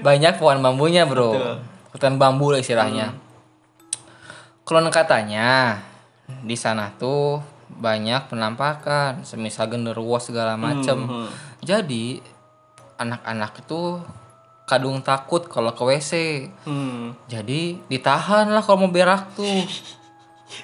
banyak 0.00 0.34
pohon 0.36 0.60
bambunya 0.60 1.04
bro. 1.04 1.32
Betul. 1.32 1.56
hutan 1.92 2.14
bambu 2.16 2.52
lah 2.52 2.60
istilahnya. 2.60 3.16
Konon 4.62 4.90
katanya 4.90 5.80
di 6.42 6.52
sana 6.52 6.92
tuh 6.92 7.40
banyak 7.70 8.28
penampakan 8.28 9.22
semisal 9.22 9.70
genderuwo 9.70 10.18
segala 10.18 10.58
macem. 10.58 11.06
Hmm, 11.06 11.28
jadi 11.62 12.20
anak-anak 12.96 13.64
itu 13.64 14.00
kadung 14.66 14.98
takut 15.00 15.46
kalau 15.46 15.70
ke 15.70 15.84
WC 15.84 16.12
Hmm. 16.66 17.14
jadi 17.30 17.78
ditahan 17.86 18.50
lah 18.50 18.60
kalau 18.60 18.84
mau 18.84 18.90
berak 18.90 19.32
tuh. 19.32 19.46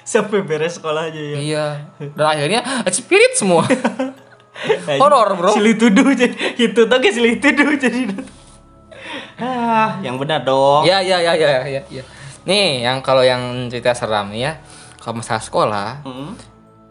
Sampai 0.07 0.43
beres 0.43 0.79
sekolahnya 0.79 1.19
ya. 1.19 1.35
iya. 1.35 1.65
Dan 1.99 2.23
akhirnya 2.23 2.61
spirit 2.87 3.35
semua 3.35 3.67
horor 4.97 5.29
bro 5.35 5.51
Silih 5.53 5.75
tuduh 5.75 6.13
jadi 6.19 6.33
itu 6.55 6.81
tuh 6.83 6.97
kayak 6.97 7.13
silih 7.13 7.33
tuduh 7.39 7.75
jadi. 7.83 8.01
Ah, 9.35 9.97
yang 9.99 10.15
benar 10.15 10.41
dong. 10.41 10.85
Ya 10.85 11.01
ya 11.01 11.17
ya 11.19 11.33
ya 11.33 11.65
ya. 11.65 11.81
ya. 11.89 12.03
Nih 12.45 12.83
yang 12.83 13.01
kalau 13.01 13.25
yang 13.25 13.67
cerita 13.67 13.91
seram 13.93 14.29
ya, 14.31 14.61
kalau 14.99 15.19
masalah 15.19 15.41
sekolah, 15.41 15.89
Mm, 16.05 16.31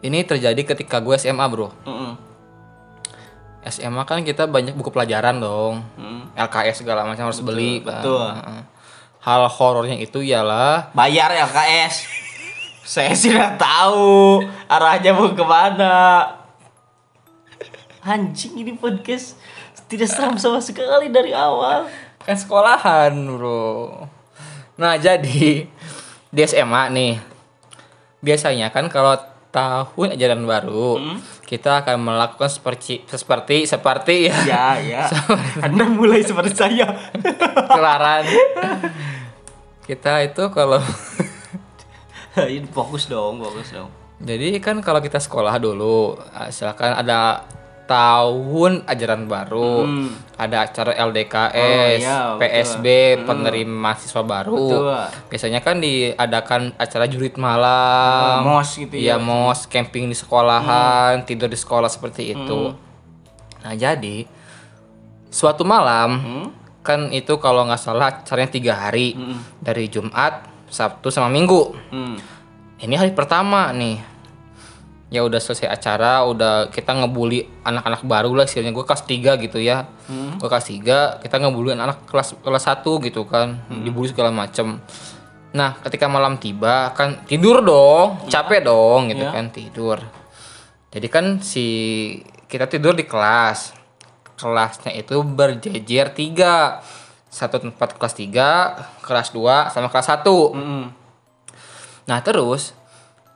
ini 0.01 0.19
terjadi 0.23 0.61
ketika 0.65 0.99
gue 0.99 1.15
SMA 1.15 1.45
bro. 1.47 1.71
mm, 1.83 2.11
SMA 3.63 4.03
kan 4.03 4.19
kita 4.21 4.43
banyak 4.43 4.75
buku 4.75 4.91
pelajaran 4.91 5.39
dong, 5.39 5.87
mm. 5.95 6.35
LKS 6.35 6.83
segala 6.83 7.07
macam 7.07 7.31
harus 7.31 7.39
beli. 7.39 7.79
kan. 7.79 8.03
betul. 8.03 8.27
Heeh. 8.27 8.61
Hal 9.23 9.47
horornya 9.47 9.95
itu 9.95 10.19
ialah 10.19 10.91
Bayar 10.91 11.31
LKS. 11.31 11.95
Saya 12.83 13.15
sih 13.15 13.31
tahu 13.55 14.43
arahnya 14.67 15.15
mau 15.15 15.31
ke 15.31 15.45
mana. 15.47 16.27
Anjing 18.03 18.59
ini 18.59 18.75
podcast 18.75 19.39
tidak 19.87 20.11
seram 20.11 20.35
sama 20.35 20.59
sekali 20.59 21.07
dari 21.07 21.31
awal. 21.31 21.87
kan 22.19 22.35
sekolahan 22.35 23.11
bro. 23.15 24.07
Nah 24.75 24.95
jadi 24.95 25.67
di 26.27 26.41
SMA 26.43 26.83
nih, 26.89 27.13
biasanya 28.19 28.67
kan 28.69 28.87
kalau 28.87 29.15
tahun 29.51 30.15
ajaran 30.15 30.43
baru 30.43 30.97
kita 31.45 31.85
akan 31.85 32.01
melakukan 32.01 32.49
seperti 32.49 33.05
seperti 33.05 33.63
seperti 33.63 34.15
ya 34.25 34.35
Ya, 34.43 34.65
ya. 34.81 35.03
Anda 35.67 35.85
mulai 35.85 36.25
seperti 36.25 36.57
saya. 36.57 36.89
kelaran 37.69 38.25
kita 39.83 40.25
itu 40.25 40.43
kalau 40.49 40.81
fokus 42.75 43.05
dong, 43.05 43.39
fokus 43.39 43.69
dong. 43.71 43.91
jadi 44.17 44.57
kan 44.57 44.79
kalau 44.79 44.99
kita 44.99 45.19
sekolah 45.19 45.53
dulu 45.55 46.17
silakan 46.49 46.97
ada 46.97 47.45
tahun 47.93 48.71
ajaran 48.83 49.23
baru 49.25 49.73
Hmm. 49.83 50.09
ada 50.35 50.65
acara 50.65 50.91
LDKS 50.95 51.53
Oh, 51.53 51.87
iya, 51.95 52.17
betul. 52.31 52.39
PSB 52.41 52.85
penerima 53.23 53.69
mahasiswa 53.69 54.21
baru 54.23 54.57
Betul. 54.57 54.97
biasanya 55.29 55.59
kan 55.59 55.77
diadakan 55.77 56.61
acara 56.75 57.05
jurit 57.05 57.37
malam 57.37 58.41
Oh, 58.41 58.57
mos 58.57 58.73
gitu 58.73 58.91
Iya 58.91 59.15
ya. 59.15 59.21
mos 59.21 59.65
camping 59.65 60.05
di 60.05 60.15
sekolahan 60.15 61.21
tidur 61.23 61.45
di 61.45 61.55
sekolah 61.55 61.87
seperti 61.87 62.33
itu 62.33 62.73
nah 63.59 63.73
jadi 63.73 64.25
suatu 65.29 65.63
malam 65.63 66.09
Hmm? 66.15 66.47
kan 66.81 67.07
itu 67.09 67.37
kalau 67.37 67.63
nggak 67.63 67.79
salah 67.79 68.11
acaranya 68.11 68.51
tiga 68.51 68.75
hari 68.77 69.15
dari 69.57 69.87
Jumat 69.87 70.43
Sabtu 70.67 71.07
sama 71.07 71.27
Minggu 71.27 71.71
Hmm. 71.87 72.17
ini 72.77 72.93
hari 72.93 73.11
pertama 73.11 73.71
nih 73.71 74.01
ya 75.13 75.21
udah 75.21 75.37
selesai 75.37 75.69
acara 75.69 76.25
udah 76.25 76.73
kita 76.73 76.89
ngebully 76.89 77.45
anak-anak 77.61 78.01
baru 78.01 78.33
lah 78.33 78.49
istilahnya. 78.49 78.73
Gue 78.73 78.81
kelas 78.81 79.05
3 79.05 79.37
gitu 79.37 79.61
ya. 79.61 79.85
Gue 80.41 80.49
kelas 80.49 80.65
3 80.73 81.21
kita 81.21 81.35
ngebully 81.37 81.77
anak 81.77 82.09
kelas 82.09 82.33
kelas 82.41 82.63
1 82.65 82.81
gitu 83.05 83.29
kan. 83.29 83.61
Dibully 83.69 84.09
segala 84.09 84.33
macem. 84.33 84.81
Nah 85.53 85.77
ketika 85.85 86.09
malam 86.09 86.41
tiba 86.41 86.89
kan 86.97 87.21
tidur 87.29 87.61
dong 87.61 88.25
capek 88.25 88.65
dong 88.65 89.13
gitu 89.13 89.21
Iya. 89.21 89.37
kan 89.37 89.45
tidur. 89.53 89.97
Jadi 90.89 91.07
kan 91.13 91.25
si 91.45 91.65
kita 92.49 92.65
tidur 92.65 92.97
di 92.97 93.05
kelas. 93.05 93.77
Kelasnya 94.33 94.97
itu 94.97 95.21
berjejer 95.21 96.09
tiga. 96.17 96.81
Satu 97.29 97.61
tempat 97.61 98.01
kelas 98.01 98.17
3 98.17 99.01
kelas 99.05 99.29
2 99.29 99.69
sama 99.69 99.93
kelas 99.93 100.09
1 100.09 100.25
Mm-mm. 100.57 100.83
Nah 102.09 102.19
terus 102.25 102.73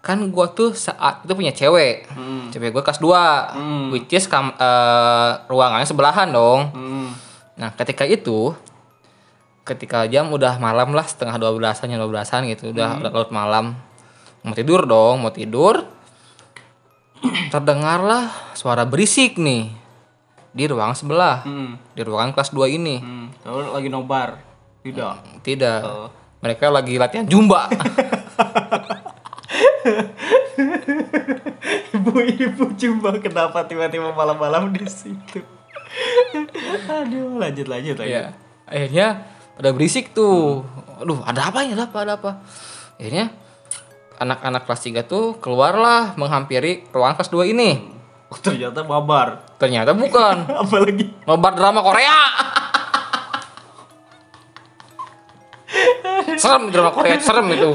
kan 0.07 0.31
gua 0.31 0.47
tuh 0.47 0.71
saat 0.71 1.19
itu 1.21 1.35
punya 1.35 1.51
cewek, 1.51 2.07
Hmm. 2.07 2.47
cewek 2.47 2.71
gua 2.71 2.79
kelas 2.79 3.03
2 3.03 3.91
which 3.91 4.07
is 4.09 4.23
kam, 4.25 4.55
eh, 4.55 5.31
ruangannya 5.45 5.83
sebelahan 5.83 6.31
dong. 6.31 6.71
Mm. 6.71 7.07
Nah 7.59 7.75
ketika 7.75 8.07
itu, 8.07 8.55
ketika 9.61 10.07
jam 10.07 10.31
udah 10.31 10.55
malam 10.57 10.95
lah 10.95 11.03
setengah 11.03 11.35
dua 11.35 11.51
belasan 11.51 11.91
dua 11.91 12.07
belasan 12.07 12.47
gitu, 12.47 12.71
udah 12.71 13.03
udah 13.03 13.11
larut 13.11 13.29
malam, 13.29 13.75
mau 14.41 14.55
tidur 14.55 14.87
dong, 14.87 15.19
mau 15.19 15.29
tidur, 15.29 15.83
terdengarlah 17.51 18.31
suara 18.53 18.87
berisik 18.87 19.35
nih 19.35 19.73
di 20.53 20.63
ruangan 20.65 20.95
sebelah, 20.95 21.43
Mm. 21.43 21.71
di 21.93 22.01
ruangan 22.01 22.31
kelas 22.31 22.49
2 22.49 22.65
ini. 22.67 22.95
Hmm. 22.97 23.27
Lagi 23.45 23.89
nobar. 23.91 24.39
Tidak. 24.81 25.43
Tidak, 25.43 25.81
Oh. 25.83 26.09
mereka 26.39 26.71
lagi 26.71 26.95
latihan 26.95 27.27
jumba. 27.27 27.67
Ibu-ibu 31.95 32.63
coba 32.73 33.09
kenapa 33.19 33.63
tiba-tiba 33.67 34.13
malam-malam 34.13 34.73
di 34.73 34.85
situ. 34.87 35.41
Aduh, 36.87 37.39
lanjut 37.39 37.67
lanjut 37.67 37.95
lanjut. 37.97 38.07
Iya. 38.07 38.35
Akhirnya 38.67 39.07
pada 39.55 39.69
berisik 39.71 40.11
tuh. 40.11 40.67
Aduh, 40.99 41.23
ada 41.23 41.49
apa 41.49 41.63
ini? 41.63 41.73
Ada 41.73 41.87
apa? 41.89 41.97
Ada 42.03 42.13
apa? 42.19 42.31
Akhirnya 42.97 43.31
anak-anak 44.17 44.65
kelas 44.65 44.81
3 44.81 45.05
tuh 45.05 45.37
keluarlah 45.37 46.17
menghampiri 46.17 46.89
ruangan 46.89 47.21
kelas 47.21 47.31
2 47.31 47.53
ini. 47.53 47.77
Oh, 48.27 48.35
ternyata 48.35 48.83
mabar. 48.83 49.39
Ternyata 49.55 49.95
bukan. 49.95 50.51
Apalagi 50.67 51.15
Nobar 51.23 51.55
drama 51.55 51.79
Korea. 51.79 52.17
serem 56.41 56.73
drama 56.73 56.91
Korea, 56.91 57.15
serem 57.23 57.47
itu. 57.55 57.71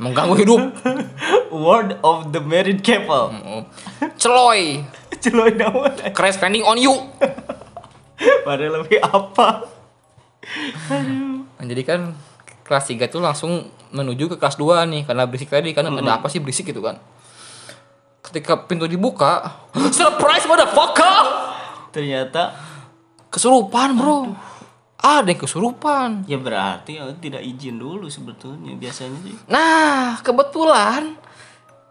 Mengganggu 0.00 0.34
hidup. 0.40 0.60
word 1.52 2.00
of 2.00 2.32
the 2.32 2.40
married 2.40 2.80
couple. 2.80 3.36
Oh. 3.36 3.62
Celoy. 4.16 4.80
Celoy 5.22 5.52
nama. 5.54 5.92
Crash 6.16 6.40
landing 6.40 6.64
on 6.64 6.80
you. 6.80 6.94
Padahal 8.46 8.84
lebih 8.84 9.00
apa? 9.04 9.68
Nah, 10.90 11.64
jadi 11.64 11.82
kan 11.84 12.00
kelas 12.64 12.88
3 12.88 13.12
tuh 13.12 13.20
langsung 13.20 13.68
menuju 13.92 14.32
ke 14.32 14.36
kelas 14.40 14.56
2 14.56 14.88
nih 14.88 15.02
karena 15.04 15.24
berisik 15.28 15.52
tadi 15.52 15.76
kan 15.76 15.88
ada 15.88 16.20
apa 16.20 16.28
sih 16.32 16.40
berisik 16.40 16.72
gitu 16.72 16.80
kan. 16.80 16.96
Ketika 18.20 18.68
pintu 18.68 18.84
dibuka, 18.84 19.40
surprise 19.96 20.44
motherfucker! 20.48 21.14
Ternyata 21.90 22.70
Kesurupan, 23.30 23.94
Bro. 23.94 24.34
Ada 25.00 25.32
yang 25.32 25.40
kesurupan. 25.40 26.28
ya 26.28 26.36
berarti 26.36 27.00
ya 27.00 27.08
tidak 27.16 27.40
izin 27.40 27.80
dulu 27.80 28.06
sebetulnya 28.06 28.76
biasanya 28.76 29.16
sih. 29.24 29.34
Nah, 29.48 30.20
kebetulan 30.20 31.16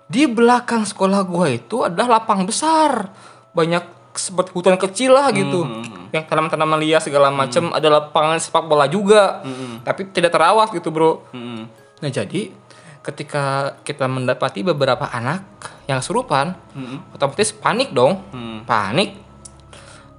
di 0.06 0.30
belakang 0.30 0.86
sekolah 0.86 1.25
gua 1.25 1.50
itu 1.50 1.82
ada 1.82 2.06
lapang 2.06 2.46
besar. 2.46 3.10
Banyak 3.51 4.13
seperti 4.13 4.50
hutan 4.54 4.78
kecil 4.78 5.18
lah 5.18 5.34
gitu. 5.34 5.66
Yang 6.13 6.24
tanaman-tanaman 6.30 6.78
liar 6.78 7.01
segala 7.01 7.30
macam, 7.30 7.74
ada 7.74 7.89
lapangan 7.89 8.38
sepak 8.38 8.66
bola 8.66 8.86
juga. 8.86 9.42
Tapi 9.82 10.13
tidak 10.13 10.30
terawat 10.30 10.70
gitu, 10.70 10.94
Bro. 10.94 11.30
Mm-mm. 11.34 11.66
Nah 12.00 12.10
jadi 12.10 12.54
ketika 13.00 13.74
kita 13.82 14.06
mendapati 14.06 14.62
beberapa 14.62 15.10
anak 15.10 15.42
yang 15.88 15.98
kesurupan 15.98 16.54
Mm-mm. 16.78 17.16
otomatis 17.16 17.50
panik 17.50 17.89
dong 17.89 18.22
Hmm. 18.30 18.62
panik 18.68 19.16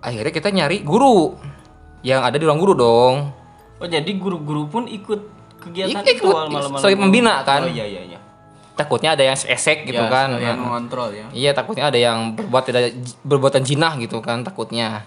akhirnya 0.00 0.32
kita 0.32 0.48
nyari 0.48 0.80
guru 0.80 1.36
yang 2.00 2.20
ada 2.20 2.36
di 2.36 2.44
ruang 2.44 2.58
guru 2.58 2.72
dong 2.72 3.14
Oh 3.76 3.88
jadi 3.88 4.12
guru-guru 4.12 4.68
pun 4.68 4.84
ikut 4.84 5.20
kegiatan 5.56 6.04
Ikut, 6.04 6.20
itu 6.20 6.28
malam-malam. 6.28 6.76
sebagai 6.76 7.00
pembina, 7.00 7.40
kan? 7.40 7.64
Oh 7.64 7.70
iya 7.70 7.84
iya 7.84 8.02
iya. 8.06 8.18
takutnya 8.72 9.12
ada 9.12 9.24
yang 9.24 9.36
esek 9.36 9.84
gitu 9.84 9.96
Ya, 9.98 10.08
kan 10.08 10.32
sekalian 10.32 10.52
Nah, 10.52 10.60
mengontrol 10.62 11.08
ya. 11.12 11.26
iya 11.32 11.50
takutnya 11.52 11.88
ada 11.88 11.96
yang 11.96 12.32
berbuat 12.32 12.64
tidak 12.64 12.82
berbuatan 13.20 13.60
jinah 13.60 13.96
gitu 13.96 14.20
kan 14.20 14.40
takutnya 14.40 15.04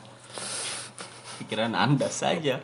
Pikiran 1.33 1.73
Anda 1.73 2.07
saja. 2.07 2.61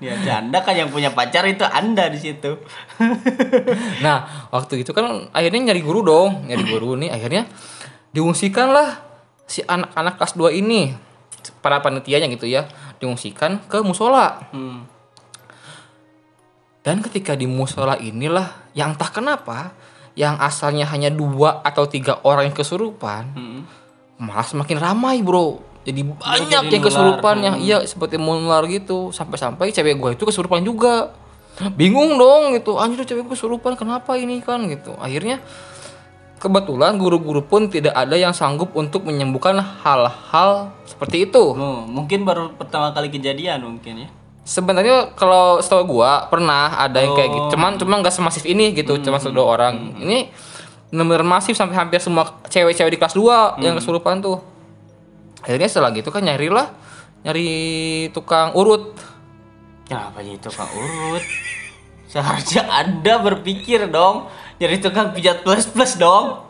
Aja 0.00 0.32
Anda 0.38 0.58
kan 0.62 0.72
yang 0.72 0.88
punya 0.88 1.10
pacar 1.10 1.44
itu 1.44 1.60
Anda 1.60 2.08
di 2.08 2.16
situ. 2.16 2.56
nah 4.04 4.48
waktu 4.48 4.80
itu 4.80 4.92
kan 4.92 5.28
akhirnya 5.30 5.72
nyari 5.72 5.82
guru 5.82 6.00
dong 6.00 6.48
nyari 6.48 6.64
guru 6.64 6.96
nih 6.96 7.10
akhirnya 7.10 7.44
diungsikan 8.10 8.70
lah 8.70 9.00
si 9.44 9.60
anak-anak 9.60 10.16
kelas 10.16 10.32
2 10.36 10.56
ini 10.56 10.94
para 11.60 11.80
panitianya 11.80 12.30
gitu 12.30 12.46
ya 12.46 12.64
diungsikan 13.00 13.64
ke 13.66 13.80
musola 13.80 14.44
Hmm. 14.52 14.84
Dan 16.80 17.04
ketika 17.04 17.36
di 17.36 17.44
musola 17.44 18.00
inilah 18.00 18.72
yang 18.72 18.96
entah 18.96 19.12
kenapa 19.12 19.76
yang 20.16 20.40
asalnya 20.40 20.88
hanya 20.88 21.12
dua 21.12 21.60
atau 21.60 21.84
tiga 21.84 22.20
orang 22.24 22.48
yang 22.52 22.56
kesurupan 22.56 23.24
Hmm. 23.36 23.60
malah 24.16 24.44
semakin 24.44 24.76
ramai 24.80 25.20
bro. 25.20 25.60
Jadi 25.80 26.04
banyak 26.04 26.68
jadi 26.68 26.76
yang 26.76 26.84
kesurupan 26.84 27.34
nular. 27.40 27.46
yang 27.48 27.56
iya 27.56 27.78
seperti 27.84 28.20
menular 28.20 28.68
gitu 28.68 29.08
sampai-sampai 29.10 29.72
cewek 29.72 29.96
gue 29.96 30.10
itu 30.12 30.24
kesurupan 30.28 30.60
juga. 30.60 31.16
Bingung 31.72 32.16
dong 32.16 32.52
gitu. 32.52 32.76
Anjir 32.76 33.04
cewek 33.04 33.24
gue 33.24 33.32
kesurupan 33.32 33.76
kenapa 33.80 34.16
ini 34.16 34.44
kan 34.44 34.60
gitu. 34.68 34.92
Akhirnya 35.00 35.40
kebetulan 36.40 36.96
guru-guru 36.96 37.44
pun 37.44 37.68
tidak 37.68 37.92
ada 37.92 38.16
yang 38.16 38.32
sanggup 38.32 38.72
untuk 38.72 39.04
menyembuhkan 39.04 39.60
hal-hal 39.60 40.72
seperti 40.88 41.28
itu. 41.28 41.52
Oh, 41.52 41.84
mungkin 41.84 42.24
baru 42.24 42.56
pertama 42.56 42.96
kali 42.96 43.12
kejadian 43.12 43.60
mungkin 43.60 44.08
ya. 44.08 44.08
Sebenarnya 44.48 45.12
kalau 45.14 45.60
setahu 45.60 46.00
gua 46.00 46.26
pernah 46.32 46.80
ada 46.80 47.04
yang 47.04 47.12
kayak 47.12 47.30
gitu. 47.30 47.46
Oh. 47.46 47.52
Cuman 47.52 47.76
cuma 47.76 48.00
nggak 48.00 48.16
semasif 48.16 48.48
ini 48.48 48.72
gitu, 48.72 48.96
cuma 49.04 49.20
satu 49.20 49.44
orang. 49.44 50.00
Ini 50.00 50.32
benar 50.90 51.22
masif 51.22 51.54
sampai 51.54 51.76
hampir 51.76 52.00
semua 52.02 52.40
cewek-cewek 52.48 52.96
di 52.96 52.98
kelas 52.98 53.14
2 53.14 53.60
yang 53.60 53.76
kesurupan 53.76 54.24
tuh. 54.24 54.40
Akhirnya 55.44 55.68
setelah 55.68 55.92
gitu 55.92 56.08
kan 56.08 56.24
nyari 56.24 56.48
lah 56.48 56.72
nyari 57.20 57.52
tukang 58.16 58.56
urut. 58.56 58.96
Kenapa 59.90 60.22
itu 60.22 60.46
Kak 60.46 60.70
Urut? 60.70 61.24
Seharusnya 62.06 62.62
Anda 62.70 63.18
berpikir 63.18 63.90
dong 63.90 64.30
jadi 64.60 64.76
tukang 64.78 65.16
pijat 65.16 65.40
plus 65.40 65.64
plus 65.66 65.96
dong. 65.96 66.44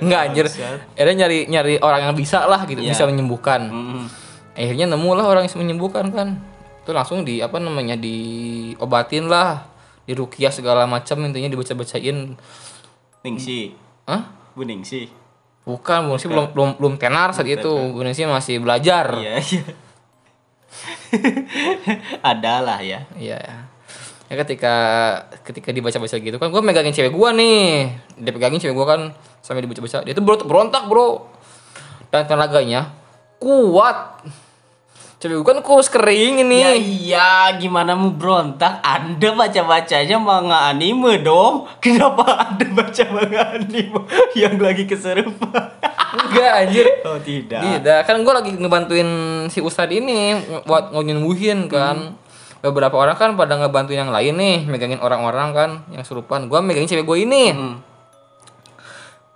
Enggak 0.00 0.20
anjir. 0.30 0.46
Akhirnya 0.94 1.26
nyari 1.26 1.38
nyari 1.50 1.74
orang 1.82 2.08
yang 2.08 2.14
bisa 2.16 2.46
lah 2.46 2.62
gitu, 2.64 2.80
Iya. 2.80 2.94
bisa 2.94 3.04
menyembuhkan. 3.10 3.60
Hmm. 3.68 4.06
Akhirnya 4.54 4.86
nemu 4.86 5.10
lah 5.18 5.26
orang 5.26 5.42
yang 5.44 5.58
menyembuhkan 5.60 6.14
kan. 6.14 6.38
Itu 6.84 6.94
langsung 6.94 7.26
di 7.26 7.42
apa 7.42 7.58
namanya 7.58 7.98
diobatin 7.98 9.26
lah, 9.26 9.66
dirukiah 10.06 10.54
segala 10.54 10.86
macam 10.86 11.18
intinya 11.26 11.50
dibaca-bacain. 11.50 12.38
Ningsi. 13.24 13.72
Hah? 14.04 14.22
Bu 14.54 14.62
Ningsi. 14.68 15.08
Bukan, 15.64 16.06
Bu 16.06 16.14
Ningsi 16.14 16.28
belum 16.28 16.52
belum 16.52 16.68
belum 16.76 16.94
tenar 17.00 17.32
saat 17.32 17.48
itu. 17.48 17.72
Bu 17.90 18.04
Ningsi 18.04 18.28
masih 18.28 18.60
belajar. 18.60 19.16
Iya, 19.16 19.40
iya. 19.40 19.64
Ada 22.30 22.54
lah 22.60 22.78
ya. 22.84 23.00
Iya. 23.16 23.63
Ya 24.24 24.40
ketika 24.40 24.74
ketika 25.44 25.68
dibaca-baca 25.68 26.16
gitu 26.16 26.36
kan 26.40 26.48
gue 26.48 26.62
megangin 26.64 26.96
cewek 26.96 27.12
gua 27.12 27.36
nih. 27.36 27.92
Dia 28.16 28.32
pegangin 28.32 28.56
cewek 28.56 28.72
gua 28.72 28.86
kan 28.96 29.00
sampai 29.44 29.60
dibaca-baca. 29.60 30.00
Dia 30.00 30.16
tuh 30.16 30.24
berontak, 30.24 30.88
Bro. 30.88 31.28
Dan 32.08 32.24
tenaganya 32.24 32.88
kuat. 33.36 34.24
Cewek 35.20 35.44
gua 35.44 35.48
kan 35.52 35.60
kurus 35.60 35.92
kering 35.92 36.40
ini. 36.40 36.60
Ya 36.64 36.72
iya, 36.72 37.32
gimana 37.60 37.92
mau 37.92 38.16
berontak? 38.16 38.80
Anda 38.80 39.36
baca-bacanya 39.36 40.16
manga 40.16 40.72
anime 40.72 41.20
dong. 41.20 41.68
Kenapa 41.84 42.48
Anda 42.48 42.64
baca 42.72 43.04
manga 43.12 43.60
anime 43.60 44.08
yang 44.32 44.56
lagi 44.56 44.88
keserupan? 44.88 45.68
Enggak 46.14 46.52
anjir. 46.64 46.86
Oh 47.04 47.20
tidak. 47.20 47.60
Tidak, 47.60 48.00
kan 48.08 48.16
gue 48.24 48.32
lagi 48.32 48.50
ngebantuin 48.56 49.10
si 49.52 49.60
Ustad 49.60 49.92
ini 49.92 50.32
buat 50.64 50.96
nyembuhin 50.96 51.68
kan. 51.68 52.23
Beberapa 52.64 52.96
orang 52.96 53.12
kan 53.20 53.36
pada 53.36 53.60
ngebantuin 53.60 54.08
yang 54.08 54.12
lain 54.12 54.40
nih, 54.40 54.64
megangin 54.64 54.96
orang-orang 55.04 55.52
kan 55.52 55.70
yang 55.92 56.00
serupan. 56.00 56.48
Gua 56.48 56.64
megangin 56.64 56.88
cewek 56.88 57.04
gue 57.04 57.18
ini. 57.28 57.44
Hmm. 57.52 57.76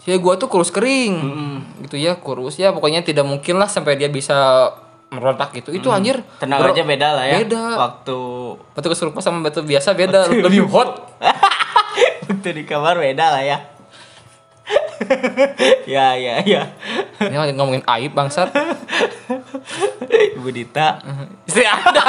Cewek 0.00 0.24
gue 0.24 0.34
tuh 0.40 0.48
kurus 0.48 0.72
kering. 0.72 1.12
Hmm. 1.20 1.56
Gitu 1.84 2.00
ya, 2.00 2.16
kurus 2.16 2.56
ya 2.56 2.72
pokoknya 2.72 3.04
tidak 3.04 3.28
mungkin 3.28 3.60
lah 3.60 3.68
sampai 3.68 4.00
dia 4.00 4.08
bisa 4.08 4.72
merontak 5.12 5.52
gitu. 5.52 5.76
Itu 5.76 5.92
anjir. 5.92 6.24
Tenaganya 6.40 6.84
bro- 6.84 6.92
beda 6.96 7.08
lah 7.12 7.24
ya. 7.28 7.36
Beda. 7.44 7.64
Waktu 7.76 8.18
Batu 8.72 8.86
kesurupan 8.88 9.20
sama 9.20 9.44
batu 9.44 9.60
biasa 9.60 9.92
beda, 9.92 10.24
lebih 10.48 10.64
hot. 10.72 10.96
waktu 12.32 12.48
di 12.56 12.64
kamar 12.64 12.96
beda 12.96 13.28
lah 13.28 13.42
ya. 13.44 13.58
ya 15.96 16.12
ya 16.16 16.34
ya. 16.44 16.62
Ini 17.20 17.36
lagi 17.36 17.52
ngomongin 17.56 17.84
aib 17.84 18.12
bangsat. 18.12 18.52
Ibu 20.36 20.48
Dita. 20.48 21.00
Istri 21.48 21.64
Anda. 21.64 22.04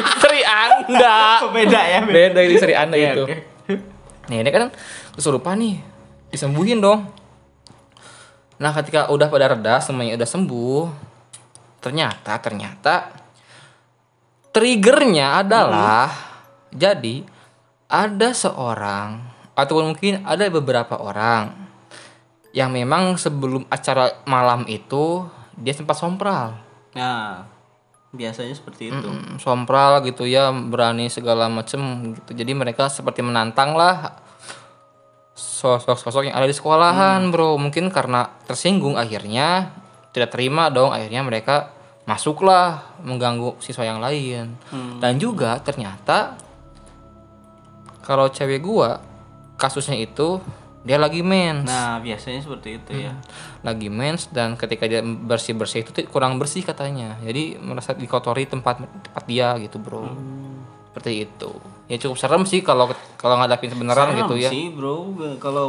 Istri 0.00 0.40
Anda. 0.44 1.18
Beda 1.56 1.80
ya. 1.80 2.00
Beda. 2.04 2.12
Beda 2.14 2.28
dari 2.36 2.48
istri 2.54 2.72
Anda 2.76 2.96
Oke, 2.96 3.06
itu. 3.06 3.22
oke. 3.24 3.36
Nih, 4.30 4.38
ini 4.46 4.50
kan 4.50 4.70
kesurupan 5.16 5.58
nih. 5.58 5.76
Disembuhin 6.30 6.78
dong. 6.78 7.10
Nah, 8.60 8.70
ketika 8.76 9.08
udah 9.10 9.26
pada 9.26 9.56
reda, 9.56 9.80
semuanya 9.82 10.14
udah 10.20 10.28
sembuh. 10.28 10.84
Ternyata, 11.80 12.32
ternyata 12.38 12.94
triggernya 14.52 15.40
adalah 15.40 16.10
jadi 16.70 17.24
ada 17.90 18.30
seorang 18.30 19.18
ataupun 19.58 19.94
mungkin 19.94 20.22
ada 20.22 20.46
beberapa 20.46 20.98
orang 20.98 21.50
yang 22.50 22.70
memang 22.70 23.14
sebelum 23.18 23.66
acara 23.70 24.22
malam 24.26 24.66
itu 24.66 25.26
dia 25.58 25.74
sempat 25.74 25.98
sompral. 25.98 26.58
Nah, 26.94 27.49
biasanya 28.10 28.54
seperti 28.54 28.90
itu. 28.90 29.08
Mm, 29.08 29.38
sompral 29.38 30.02
gitu 30.02 30.26
ya 30.26 30.50
berani 30.50 31.06
segala 31.06 31.46
macem 31.46 32.14
gitu. 32.18 32.34
Jadi 32.34 32.52
mereka 32.54 32.90
seperti 32.90 33.22
menantang 33.22 33.78
lah 33.78 34.18
sosok-sosok 35.38 36.30
yang 36.30 36.36
ada 36.36 36.50
di 36.50 36.54
sekolahan 36.54 37.30
bro. 37.30 37.54
Mungkin 37.56 37.88
karena 37.94 38.26
tersinggung 38.44 38.98
akhirnya 38.98 39.70
tidak 40.10 40.34
terima 40.34 40.68
dong 40.68 40.90
akhirnya 40.90 41.22
mereka 41.22 41.70
masuklah 42.02 42.98
mengganggu 43.06 43.62
siswa 43.62 43.86
yang 43.86 44.02
lain. 44.02 44.58
Dan 44.98 45.22
juga 45.22 45.62
ternyata 45.62 46.34
kalau 48.02 48.26
cewek 48.26 48.58
gua 48.58 48.98
kasusnya 49.54 49.94
itu 49.94 50.42
dia 50.80 50.96
lagi 50.96 51.20
mens. 51.20 51.68
Nah, 51.68 52.00
biasanya 52.00 52.40
seperti 52.40 52.80
itu 52.80 53.04
ya. 53.04 53.12
lagi 53.60 53.92
mens 53.92 54.32
dan 54.32 54.56
ketika 54.56 54.88
dia 54.88 55.04
bersih 55.04 55.52
bersih 55.52 55.84
itu 55.84 55.92
kurang 56.08 56.40
bersih 56.40 56.64
katanya. 56.64 57.20
Jadi 57.20 57.60
merasa 57.60 57.92
dikotori 57.92 58.48
tempat 58.48 58.80
tempat 58.80 59.24
dia 59.28 59.52
gitu 59.60 59.76
bro. 59.76 60.08
Seperti 60.90 61.28
itu. 61.28 61.50
Ya 61.84 62.00
cukup 62.00 62.16
serem 62.16 62.42
sih 62.48 62.64
kalau 62.64 62.88
kalau 63.20 63.36
ngadapin 63.36 63.68
sebenaran 63.68 64.14
Serem 64.14 64.20
gitu 64.24 64.34
ya. 64.40 64.48
sih 64.48 64.72
bro. 64.72 65.12
Kalau 65.36 65.68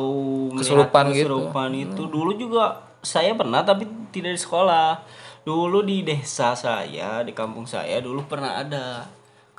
melihat 0.56 0.64
Kesurupan 0.64 1.06
gitu. 1.12 1.28
kesurupan 1.28 1.72
itu. 1.76 2.02
Dulu 2.08 2.32
juga 2.40 2.64
saya 3.04 3.36
pernah 3.36 3.68
tapi 3.68 3.84
tidak 4.16 4.40
di 4.40 4.42
sekolah. 4.42 5.04
Dulu 5.44 5.84
di 5.84 6.08
desa 6.08 6.56
saya 6.56 7.20
di 7.28 7.36
kampung 7.36 7.68
saya 7.68 8.00
dulu 8.00 8.24
pernah 8.32 8.64
ada. 8.64 9.04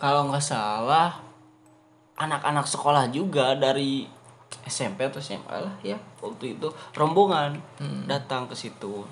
Kalau 0.01 0.33
nggak 0.33 0.41
salah 0.41 1.21
anak-anak 2.17 2.65
sekolah 2.65 3.11
juga 3.13 3.53
dari 3.59 4.07
SMP 4.63 5.03
atau 5.03 5.19
SMA 5.19 5.57
lah 5.59 5.75
ya 5.81 5.95
waktu 6.19 6.55
itu 6.55 6.67
rombongan 6.93 7.57
Hmm. 7.77 8.05
datang 8.05 8.45
ke 8.45 8.55
situ. 8.55 9.03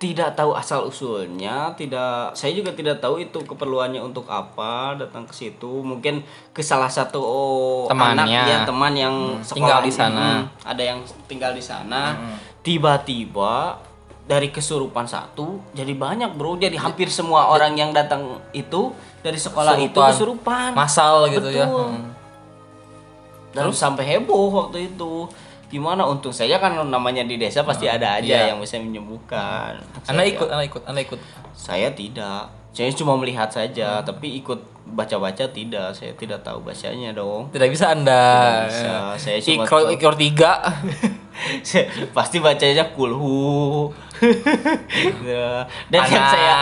Tidak 0.00 0.32
tahu 0.32 0.56
asal 0.56 0.88
usulnya 0.88 1.76
tidak 1.76 2.32
saya 2.32 2.56
juga 2.56 2.72
tidak 2.72 3.04
tahu 3.04 3.20
itu 3.20 3.36
keperluannya 3.36 4.00
untuk 4.00 4.24
apa 4.26 4.96
datang 4.96 5.28
ke 5.28 5.34
situ. 5.36 5.84
Mungkin 5.84 6.24
ke 6.50 6.64
salah 6.64 6.88
satu 6.88 7.20
oh, 7.20 7.84
Temannya. 7.84 8.24
anak 8.24 8.48
ya 8.48 8.58
teman 8.64 8.96
yang 8.96 9.16
tinggal 9.44 9.76
sekolah 9.76 9.84
di 9.84 9.92
sana. 9.92 10.24
Hmm, 10.40 10.44
ada 10.64 10.82
yang 10.82 10.98
tinggal 11.28 11.52
di 11.52 11.60
sana. 11.60 12.16
Tiba-tiba 12.64 13.76
dari 14.24 14.48
kesurupan 14.48 15.04
satu 15.04 15.60
jadi 15.76 15.92
banyak 15.92 16.32
bro. 16.32 16.56
Jadi 16.56 16.80
hampir 16.80 17.12
semua 17.12 17.52
orang 17.52 17.76
yang 17.76 17.92
datang 17.92 18.40
itu 18.56 18.96
dari 19.20 19.36
sekolah 19.36 19.76
itu 19.76 20.00
kesurupan. 20.00 20.72
Masal 20.72 21.28
gitu 21.28 21.52
ya. 21.52 21.68
Betul. 21.68 21.86
Hmm. 21.92 22.09
Dan 23.50 23.70
sampai 23.70 24.04
heboh 24.06 24.48
waktu 24.50 24.88
itu 24.88 25.26
gimana 25.66 26.02
untung 26.02 26.30
saja 26.30 26.58
kan 26.58 26.74
namanya 26.82 27.22
di 27.22 27.38
desa 27.38 27.62
pasti 27.62 27.86
ada 27.86 28.18
aja 28.18 28.26
iya. 28.26 28.50
yang 28.50 28.58
bisa 28.58 28.74
menyembuhkan 28.76 29.78
anda 30.04 30.20
Saya- 30.20 30.30
ikut 30.30 30.48
anda 30.50 30.64
ikut 30.64 30.82
anda 30.82 31.00
ikut 31.00 31.20
saya 31.52 31.90
tidak 31.90 32.50
Saya 32.70 32.86
cuma 32.94 33.18
melihat 33.18 33.50
saja, 33.50 33.98
tapi 33.98 34.38
ikut 34.38 34.62
baca-baca 34.86 35.42
tidak. 35.50 35.90
Saya 35.90 36.14
tidak 36.14 36.38
tahu 36.46 36.62
bacanya 36.62 37.10
dong. 37.10 37.50
Tidak 37.50 37.66
bisa 37.66 37.90
Anda. 37.90 38.22
Tidak 38.22 38.66
bisa. 38.70 38.92
Saya 39.18 39.38
cuma 39.42 39.66
tahu- 39.66 39.90
ikro 39.90 40.14
tiga. 40.14 40.62
Saya- 41.66 41.90
pasti 42.14 42.38
bacanya 42.38 42.86
kulhu. 42.94 43.90
Ya. 45.26 45.66
Dan 45.90 46.00
yang 46.06 46.26
saya 46.30 46.56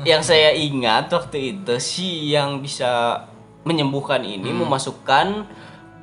yang 0.00 0.22
saya 0.24 0.50
ingat 0.56 1.12
waktu 1.12 1.60
itu 1.60 1.76
sih 1.76 2.32
yang 2.32 2.64
bisa 2.64 3.20
menyembuhkan 3.62 4.24
ini 4.24 4.48
Hmm. 4.48 4.64
memasukkan 4.64 5.26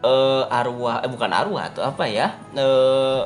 eh, 0.01 0.43
arwah 0.49 1.05
eh 1.05 1.09
bukan 1.09 1.31
arwah 1.31 1.63
atau 1.69 1.81
apa 1.85 2.03
ya? 2.09 2.35
Eh 2.57 3.21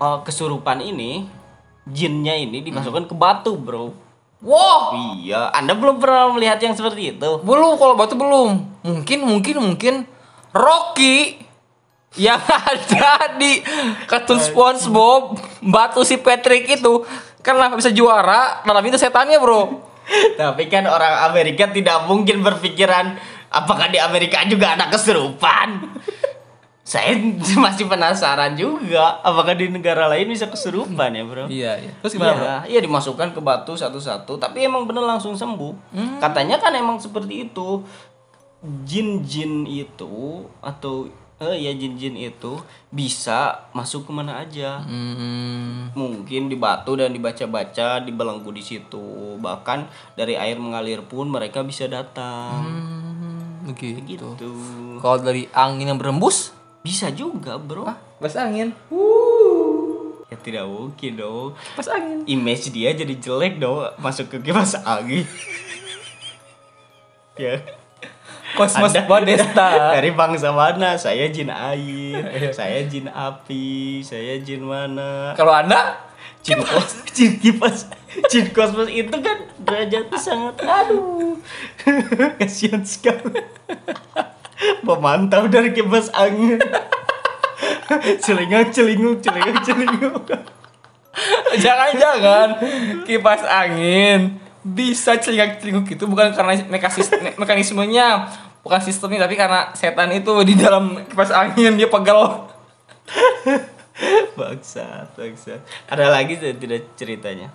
eh, 0.00 0.18
kesurupan 0.24 0.80
ini 0.82 1.28
jinnya 1.86 2.34
ini 2.34 2.60
dimasukkan 2.64 3.06
ke 3.06 3.14
batu 3.14 3.54
bro. 3.54 3.94
Wow. 4.36 4.92
iya 5.16 5.48
anda 5.56 5.72
belum 5.72 5.96
pernah 5.96 6.28
melihat 6.36 6.60
yang 6.60 6.76
seperti 6.76 7.16
itu? 7.16 7.30
Belum 7.40 7.80
kalau 7.80 7.96
batu 7.96 8.14
belum. 8.14 8.62
Mungkin 8.84 9.24
mungkin 9.24 9.56
mungkin 9.64 9.94
Rocky 10.52 11.40
yang 12.16 12.40
ada 12.68 13.36
di 13.36 13.60
kartun 14.08 14.40
SpongeBob 14.40 15.40
batu 15.64 16.04
si 16.04 16.20
Patrick 16.20 16.68
itu 16.68 17.04
karena 17.40 17.70
bisa 17.72 17.92
juara 17.92 18.60
dalam 18.64 18.84
itu 18.84 19.00
setannya 19.00 19.40
bro. 19.40 19.84
Tapi 20.40 20.70
kan 20.70 20.86
orang 20.86 21.30
Amerika 21.30 21.66
tidak 21.70 22.06
mungkin 22.06 22.42
berpikiran 22.42 23.18
apakah 23.48 23.88
di 23.88 23.96
Amerika 23.96 24.42
juga 24.44 24.74
ada 24.74 24.86
kesurupan 24.86 25.98
saya 26.86 27.18
masih 27.58 27.90
penasaran 27.90 28.54
juga 28.54 29.18
apakah 29.20 29.52
di 29.52 29.66
negara 29.66 30.06
lain 30.06 30.30
bisa 30.30 30.46
kesurupan 30.46 31.10
ya 31.10 31.22
bro 31.22 31.44
iya 31.46 31.72
iya 31.76 31.90
terus 31.98 32.14
gimana 32.14 32.32
bro 32.32 32.46
Iya, 32.46 32.56
iya 32.68 32.80
dimasukkan 32.80 33.34
ke 33.34 33.40
batu 33.42 33.74
satu-satu, 33.74 34.38
tapi 34.38 34.62
emang 34.62 34.86
bener 34.86 35.02
langsung 35.02 35.34
sembuh. 35.34 35.74
Katanya 36.18 36.56
kan 36.56 36.70
emang 36.72 37.02
seperti 37.02 37.50
itu. 37.50 37.82
Jin-jin 38.86 39.66
itu 39.66 40.46
atau 40.58 41.06
eh 41.36 41.58
ya 41.60 41.68
jin-jin 41.70 42.16
itu 42.16 42.56
bisa 42.88 43.68
masuk 43.70 44.08
ke 44.08 44.12
mana 44.14 44.40
aja. 44.40 44.80
hmm, 44.80 45.92
Mungkin 45.92 46.48
di 46.48 46.56
batu 46.56 46.96
dan 46.96 47.12
dibaca-baca, 47.12 48.00
dibelenggu 48.00 48.48
di 48.50 48.64
situ. 48.64 49.36
Bahkan 49.36 49.78
dari 50.16 50.34
air 50.34 50.56
mengalir 50.56 51.04
pun 51.04 51.28
mereka 51.28 51.60
bisa 51.60 51.84
datang. 51.86 52.64
hmm, 52.64 52.95
begitu. 53.66 54.26
Gitu. 54.38 54.50
kalau 55.02 55.18
dari 55.18 55.50
angin 55.50 55.90
yang 55.90 55.98
berembus 55.98 56.54
Bisa 56.86 57.10
juga, 57.10 57.58
Bro. 57.58 57.90
pas 58.22 58.34
angin. 58.38 58.70
Ya 60.30 60.36
tidak 60.38 60.70
mungkin 60.70 61.18
dong. 61.18 61.58
pas 61.74 61.90
angin. 61.90 62.22
Image 62.30 62.70
dia 62.70 62.94
jadi 62.94 63.10
jelek 63.18 63.58
dong. 63.58 63.90
Masuk 63.98 64.30
ke 64.30 64.38
kipas 64.38 64.78
angin. 64.86 65.26
Ya. 67.36 67.60
Kosmos 68.56 68.96
Anda 68.96 69.04
Bodesta 69.04 69.68
dari 70.00 70.08
bangsa 70.16 70.48
mana? 70.56 70.96
Saya 70.96 71.28
jin 71.28 71.52
air. 71.52 72.48
Saya 72.58 72.80
jin 72.88 73.12
api. 73.12 74.00
Saya 74.00 74.40
jin 74.40 74.64
mana? 74.64 75.36
Kalau 75.36 75.52
anda? 75.52 76.00
Jin 76.40 76.64
kos 76.64 77.04
jin 77.12 77.36
kipas 77.36 77.92
jin 78.30 78.46
kosmos 78.52 78.88
itu 78.88 79.16
kan 79.20 79.38
derajatnya 79.60 80.18
sangat 80.18 80.56
aduh. 80.64 81.36
Kasihan 82.40 82.82
sekali. 82.82 83.44
Memantau 84.80 85.46
dari 85.50 85.72
kipas 85.76 86.08
angin. 86.16 86.60
Celingak 88.24 88.74
celinguk 88.74 89.22
celingak 89.22 89.62
celinguk 89.62 90.26
Jangan-jangan 91.56 92.48
kipas 93.06 93.42
angin 93.46 94.42
bisa 94.66 95.14
celingak-celinguk 95.14 95.86
itu 95.86 96.04
bukan 96.10 96.34
karena 96.34 96.58
mekanismenya, 97.38 98.26
bukan 98.66 98.80
sistemnya, 98.82 99.22
tapi 99.22 99.38
karena 99.38 99.70
setan 99.78 100.10
itu 100.10 100.34
di 100.42 100.58
dalam 100.58 101.06
kipas 101.06 101.30
angin 101.30 101.78
dia 101.78 101.86
pegal. 101.86 102.50
bangsat 104.36 105.16
bangsat. 105.16 105.62
Ada 105.88 106.12
lagi 106.12 106.36
saya 106.36 106.52
tidak 106.52 106.92
ceritanya 106.98 107.48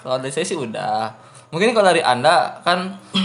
Kalau 0.00 0.16
dari 0.16 0.32
saya 0.32 0.42
sih 0.42 0.56
udah. 0.56 1.12
Mungkin 1.52 1.76
kalau 1.76 1.92
dari 1.92 2.00
anda 2.00 2.64
kan 2.64 2.96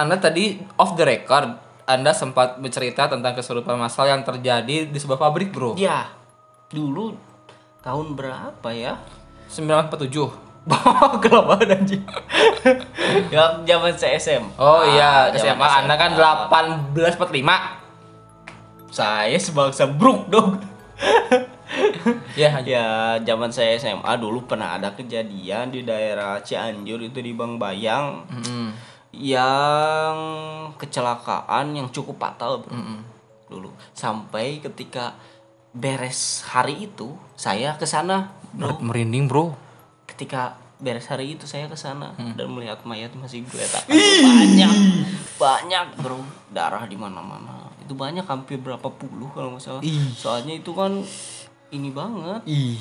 anda 0.00 0.16
tadi 0.16 0.60
off 0.76 0.94
the 0.94 1.04
record 1.04 1.56
anda 1.84 2.14
sempat 2.14 2.62
bercerita 2.62 3.10
tentang 3.10 3.34
kesurupan 3.34 3.74
massal 3.74 4.06
yang 4.06 4.22
terjadi 4.22 4.86
di 4.86 4.94
sebuah 4.94 5.18
pabrik 5.18 5.50
bro. 5.50 5.74
ya 5.74 6.06
dulu 6.70 7.18
tahun 7.82 8.14
berapa 8.14 8.70
ya 8.70 8.94
947. 9.50 10.70
kelamaan 11.18 11.66
anjing 11.82 12.06
ya 13.34 13.58
zaman 13.66 13.90
saya 13.98 14.14
SMA 14.22 14.54
Oh 14.54 14.86
iya, 14.86 15.34
SMA 15.34 15.66
anda 15.66 15.98
kan 15.98 16.14
1845. 16.14 18.94
saya 18.94 19.34
sebangsa 19.34 19.90
bruk 19.90 20.30
dong 20.30 20.62
Ya, 22.34 22.56
ya. 22.64 23.18
zaman 23.20 23.52
saya 23.52 23.76
SMA 23.76 24.12
dulu 24.16 24.46
pernah 24.48 24.78
ada 24.80 24.94
kejadian 24.96 25.70
di 25.70 25.84
daerah 25.84 26.40
Cianjur 26.40 27.02
itu 27.04 27.20
di 27.20 27.32
Bang 27.36 27.60
Bayang. 27.60 28.24
Mm-mm. 28.30 28.68
yang 29.10 30.14
kecelakaan 30.78 31.74
yang 31.74 31.90
cukup 31.90 32.14
fatal 32.22 32.62
bro. 32.62 32.70
Mm-mm. 32.70 32.98
dulu. 33.50 33.70
Sampai 33.90 34.62
ketika 34.62 35.18
beres 35.74 36.46
hari 36.46 36.86
itu 36.86 37.14
saya 37.34 37.74
ke 37.78 37.86
sana 37.86 38.34
Merinding 38.58 39.30
bro. 39.30 39.54
ketika 40.06 40.58
beres 40.82 41.06
hari 41.10 41.38
itu 41.38 41.46
saya 41.46 41.66
ke 41.70 41.78
sana 41.78 42.14
dan 42.34 42.50
melihat 42.50 42.82
mayat 42.82 43.14
masih 43.14 43.42
geletak 43.50 43.82
banyak 43.90 44.72
banyak 45.38 45.86
bro. 45.98 46.22
Darah 46.50 46.86
di 46.86 46.94
mana-mana 46.94 47.69
itu 47.90 47.98
banyak 47.98 48.22
hampir 48.22 48.54
berapa 48.56 48.86
puluh 48.86 49.26
kalau 49.28 49.50
nggak 49.50 49.58
salah 49.60 49.82
Ih. 49.82 50.14
soalnya 50.14 50.54
itu 50.54 50.70
kan 50.70 51.02
ini 51.68 51.90
banget 51.90 52.46
Ih. 52.46 52.78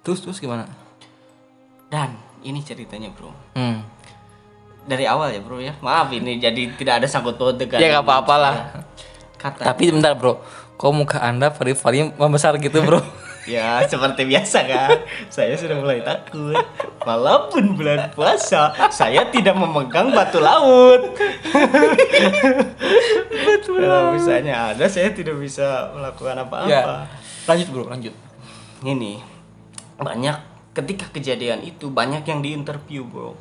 Terus 0.00 0.22
terus 0.22 0.38
gimana? 0.38 0.62
dan 1.86 2.14
ini 2.40 2.62
ceritanya 2.62 3.10
bro 3.10 3.34
Hmm. 3.52 3.82
dari 4.86 5.04
awal 5.04 5.28
ya 5.28 5.42
bro 5.42 5.58
ya 5.58 5.74
maaf 5.80 6.06
ini 6.08 6.38
jadi 6.38 6.70
tidak 6.72 7.02
ada 7.02 7.06
sangkut 7.06 7.34
paut 7.34 7.52
dengan 7.52 7.82
Ya 7.82 7.90
nggak 7.90 8.06
apa-apa 8.06 8.34
lah. 8.38 8.54
kata 9.34 9.66
Tapi 9.66 9.90
bentar 9.90 10.14
bro, 10.14 10.38
kok 10.72 10.92
muka 10.92 11.18
anda 11.18 11.50
pari-pari 11.50 12.14
membesar 12.14 12.54
gitu 12.56 12.78
bro? 12.80 13.02
Ya 13.48 13.80
seperti 13.84 14.28
biasa 14.28 14.68
kan? 14.68 15.00
Saya 15.32 15.56
sudah 15.56 15.80
mulai 15.80 16.04
takut. 16.04 16.60
Walaupun 17.00 17.72
bulan 17.72 18.12
puasa 18.12 18.68
Saya 18.88 19.24
tidak 19.28 19.56
memegang 19.56 20.12
batu 20.12 20.38
laut. 20.38 21.16
Batu 23.30 23.70
Kalau 23.74 24.12
misalnya 24.12 24.76
ada 24.76 24.84
Saya 24.84 25.08
tidak 25.10 25.40
bisa 25.40 25.88
melakukan 25.92 26.36
apa-apa. 26.38 26.68
Ya. 26.68 27.08
Lanjut 27.48 27.68
bro, 27.72 27.84
lanjut. 27.88 28.12
Ini 28.82 29.24
Banyak 29.96 30.36
Ketika 30.70 31.08
kejadian 31.08 31.64
itu 31.64 31.88
Banyak 31.88 32.22
yang 32.24 32.44
diinterview 32.44 33.08
bro. 33.08 33.32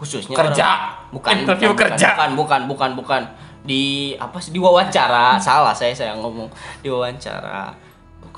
Khususnya 0.00 0.34
Kerja. 0.34 0.64
orang- 0.64 1.12
Bukan 1.12 1.32
Interview 1.44 1.70
bukan, 1.76 1.92
kerja. 1.92 2.08
Bukan 2.16 2.30
bukan 2.34 2.60
bukan 2.66 2.90
bukan. 2.96 3.22
Di 3.62 4.16
apa 4.16 4.40
sih 4.40 4.50
Di 4.50 4.58
wawancara. 4.58 5.36
Salah 5.36 5.76
saya 5.76 5.92
saya 5.92 6.16
ngomong. 6.16 6.48
Di 6.80 6.88
wawancara 6.88 7.91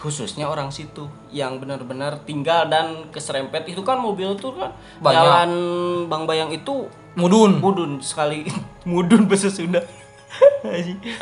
khususnya 0.04 0.44
orang 0.44 0.68
situ 0.68 1.00
yang 1.30 1.56
benar-benar 1.56 2.20
tinggal 2.20 2.68
dan 2.68 3.08
keserempet 3.08 3.64
itu 3.66 3.80
kan 3.80 3.96
mobil 3.96 4.36
tuh 4.36 4.52
kan 4.52 4.68
Banyak. 5.00 5.16
jalan 5.16 5.50
Bang 6.06 6.24
Bayang 6.24 6.52
itu 6.52 6.84
Mudun. 7.14 7.56
mudun 7.56 7.96
sekali 7.98 8.44
mudun 8.84 9.24
bahasa 9.24 9.48
Sunda 9.48 9.80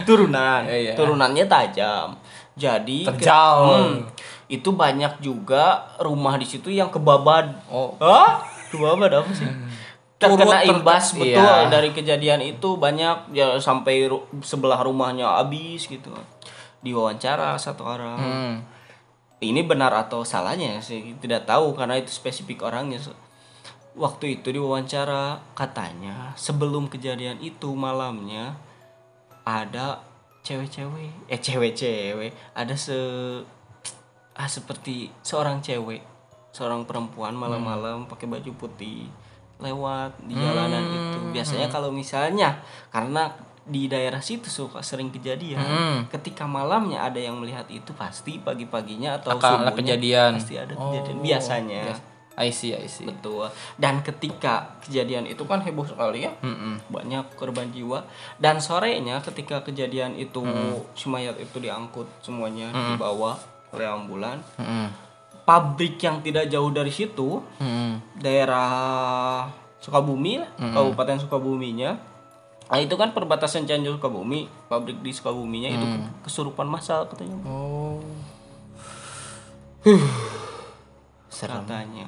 turunan 0.03 0.65
Iya, 0.65 0.77
iya. 0.83 0.93
turunannya 0.95 1.47
tajam 1.47 2.17
jadi 2.53 2.99
ke- 3.07 3.17
Terjal. 3.17 3.57
Hmm, 3.65 3.95
itu 4.47 4.69
banyak 4.69 5.21
juga 5.21 5.65
rumah 5.99 6.35
di 6.35 6.45
situ 6.45 6.69
yang 6.69 6.89
kebabad 6.89 7.49
Oh. 7.67 7.97
Hah? 7.99 8.43
kebabad 8.69 9.13
apa 9.15 9.31
sih 9.31 9.47
terkena 10.19 10.59
ter- 10.59 10.71
imbas 10.71 11.13
betul 11.13 11.29
iya. 11.29 11.67
dari 11.67 11.91
kejadian 11.91 12.41
itu 12.41 12.75
banyak 12.77 13.31
ya 13.31 13.55
sampai 13.59 14.07
ru- 14.07 14.27
sebelah 14.39 14.81
rumahnya 14.81 15.29
habis 15.35 15.85
gitu 15.85 16.11
diwawancara 16.81 17.55
satu 17.57 17.83
orang 17.85 18.19
Hmm. 18.19 18.55
Ini 19.43 19.67
benar 19.67 19.91
atau 19.91 20.23
salahnya 20.23 20.79
sih 20.79 21.19
tidak 21.19 21.51
tahu 21.51 21.75
karena 21.75 21.99
itu 21.99 22.15
spesifik 22.15 22.63
orangnya. 22.63 23.03
Waktu 23.93 24.41
itu 24.41 24.55
diwawancara 24.55 25.43
katanya 25.53 26.33
sebelum 26.39 26.89
kejadian 26.89 27.43
itu 27.43 27.75
malamnya 27.77 28.57
ada 29.43 30.01
cewek-cewek 30.43 31.31
eh 31.31 31.39
cewek-cewek 31.39 32.31
ada 32.55 32.75
se 32.75 32.97
ah 34.33 34.49
seperti 34.49 35.13
seorang 35.23 35.63
cewek 35.63 36.03
seorang 36.53 36.85
perempuan 36.85 37.37
malam-malam 37.37 38.09
pakai 38.11 38.27
baju 38.27 38.51
putih 38.59 39.09
lewat 39.63 40.19
di 40.27 40.35
jalanan 40.35 40.83
itu. 40.83 41.19
biasanya 41.31 41.71
kalau 41.71 41.95
misalnya 41.95 42.59
karena 42.91 43.31
di 43.63 43.87
daerah 43.87 44.19
situ 44.19 44.47
suka 44.47 44.81
sering 44.81 45.09
kejadian 45.09 45.63
Hmm. 45.63 45.99
ketika 46.09 46.45
malamnya 46.45 46.99
ada 47.01 47.17
yang 47.17 47.37
melihat 47.37 47.65
itu 47.69 47.91
pasti 47.93 48.37
pagi-paginya 48.37 49.17
atau 49.17 49.35
Akan 49.35 49.63
subuhnya 49.63 49.95
kejadian. 49.95 50.31
pasti 50.35 50.55
ada 50.57 50.75
Oh, 50.75 50.91
kejadian 50.91 51.19
biasanya 51.21 51.83
bias- 51.89 52.11
I 52.33 52.49
see, 52.49 52.73
I 52.73 52.89
see. 52.89 53.05
Betul. 53.05 53.45
Dan 53.77 54.01
ketika 54.01 54.81
kejadian 54.81 55.29
itu 55.29 55.45
kan 55.45 55.61
heboh 55.61 55.85
sekali 55.85 56.25
ya. 56.25 56.33
Mm-mm. 56.41 56.81
Banyak 56.89 57.37
korban 57.37 57.69
jiwa. 57.69 58.09
Dan 58.35 58.57
sorenya 58.57 59.21
ketika 59.21 59.61
kejadian 59.61 60.17
itu 60.17 60.41
si 60.95 61.07
mayat 61.07 61.37
itu 61.37 61.61
diangkut 61.61 62.09
semuanya 62.19 62.73
dibawa 62.73 63.37
oleh 63.69 63.85
ambulan. 63.85 64.41
Mm-mm. 64.57 64.89
Pabrik 65.45 66.01
yang 66.01 66.19
tidak 66.19 66.49
jauh 66.49 66.73
dari 66.73 66.89
situ, 66.89 67.45
daerah 68.17 69.45
Sukabumi 69.77 70.39
lah, 70.39 70.51
Kabupaten 70.57 71.19
Sukabuminya. 71.19 72.12
Nah, 72.73 72.81
itu 72.81 72.97
kan 72.97 73.13
perbatasan 73.13 73.69
Cianjur 73.69 74.01
Sukabumi, 74.01 74.49
pabrik 74.67 75.05
di 75.05 75.13
Sukabuminya 75.13 75.69
itu 75.69 75.87
kesurupan 76.25 76.65
massal 76.65 77.05
katanya. 77.05 77.37
Oh. 77.45 78.01
Serem. 81.33 81.65
katanya 81.65 82.07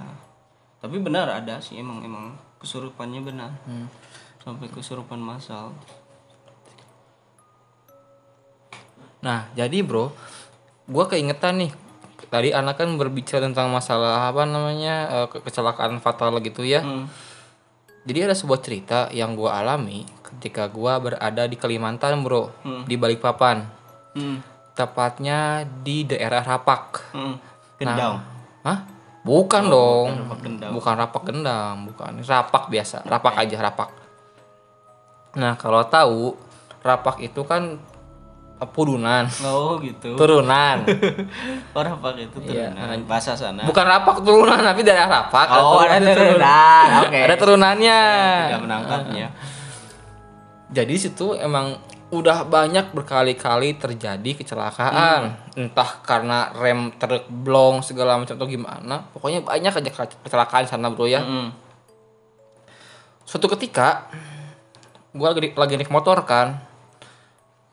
tapi 0.79 1.01
benar 1.01 1.27
ada 1.27 1.59
sih 1.59 1.75
emang 1.75 2.05
emang 2.05 2.39
kesurupannya 2.61 3.19
benar 3.19 3.51
sampai 4.39 4.71
kesurupan 4.71 5.19
massal 5.19 5.75
Nah, 9.25 9.49
jadi 9.57 9.81
bro, 9.81 10.13
gua 10.85 11.09
keingetan 11.09 11.57
nih. 11.57 11.73
Tadi 12.29 12.53
anak 12.53 12.77
kan 12.77 12.93
berbicara 12.93 13.41
tentang 13.49 13.73
masalah 13.73 14.29
apa 14.29 14.45
namanya 14.45 14.95
eh, 15.09 15.27
ke- 15.33 15.41
kecelakaan 15.41 15.97
fatal 15.97 16.29
gitu 16.45 16.61
ya. 16.61 16.85
Hmm. 16.85 17.09
Jadi 18.05 18.21
ada 18.21 18.37
sebuah 18.37 18.61
cerita 18.61 19.09
yang 19.09 19.33
gua 19.33 19.65
alami 19.65 20.05
ketika 20.37 20.67
gua 20.67 20.99
berada 20.99 21.45
di 21.45 21.55
Kalimantan, 21.55 22.21
bro, 22.21 22.51
Hmm. 22.61 22.83
di 22.85 22.95
Balikpapan, 22.95 23.65
hmm. 24.13 24.37
tepatnya 24.73 25.39
di 25.81 26.05
daerah 26.05 26.43
Rapak. 26.43 27.13
hmm. 27.13 27.35
gendang 27.77 28.23
Hah? 28.63 28.79
Bukan 29.21 29.65
dong. 29.67 30.07
bukan 30.09 30.21
Rapak 30.21 30.39
Gendang. 30.39 30.71
Bukan 30.73 30.95
Rapak 30.95 31.23
Gendang, 31.25 31.77
bukan. 31.87 32.13
Rapak 32.21 32.65
biasa, 32.69 32.97
Rapak 33.03 33.35
aja 33.35 33.57
Rapak. 33.59 33.91
Nah, 35.35 35.57
kalau 35.57 35.81
tahu 35.83 36.37
Rapak 36.81 37.19
itu 37.19 37.41
kan 37.43 37.81
pudunan, 38.67 39.29
oh 39.45 39.77
gitu 39.77 40.17
turunan. 40.17 40.89
orang 41.77 42.01
pakai 42.01 42.25
itu 42.25 42.39
Iya. 42.47 42.73
turunan 42.73 42.97
bahasa 43.05 43.33
sana 43.33 43.61
Bukan 43.61 43.85
Rapak 43.85 44.21
turunan, 44.21 44.57
tapi 44.57 44.81
daerah 44.81 45.05
Rapak. 45.11 45.47
oh 45.55 45.81
ada 45.81 46.01
turunan 46.01 46.87
oke 47.03 47.19
Ada 47.19 47.35
turunannya. 47.37 48.01
tidak 48.49 48.63
menangkapnya 48.63 49.27
Jadi 50.75 50.95
situ 50.99 51.39
emang 51.39 51.79
udah 52.11 52.43
banyak 52.47 52.91
berkali-kali 52.91 53.79
terjadi 53.79 54.31
kecelakaan. 54.35 55.35
Entah 55.55 56.03
karena 56.03 56.51
rem 56.59 56.91
truk 56.99 57.31
blong 57.31 57.83
segala 57.87 58.19
macam 58.19 58.35
atau 58.35 58.51
gimana. 58.51 59.07
Pokoknya 59.15 59.47
banyak 59.47 59.71
aja 59.71 59.91
kecelakaan 60.27 60.67
sana, 60.67 60.91
Bro 60.91 61.07
ya. 61.07 61.23
Hmm. 61.23 61.55
Suatu 63.23 63.47
ketika 63.55 64.11
gua 65.15 65.31
lagi, 65.31 65.55
lagi 65.55 65.75
naik 65.79 65.95
motor 65.95 66.27
kan. 66.27 66.59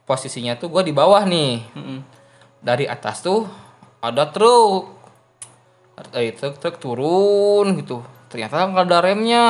Posisinya 0.05 0.53
tuh 0.57 0.69
gua 0.69 0.85
di 0.85 0.93
bawah 0.93 1.25
nih. 1.25 1.65
Hmm. 1.73 1.99
Dari 2.61 2.85
atas 2.85 3.25
tuh 3.25 3.49
ada 3.97 4.29
truk. 4.29 5.01
Eh, 6.17 6.33
truk 6.33 6.57
truk 6.57 6.77
turun 6.81 7.77
gitu. 7.81 8.01
Ternyata 8.29 8.69
nggak 8.69 8.85
ada 8.89 8.99
remnya. 9.05 9.47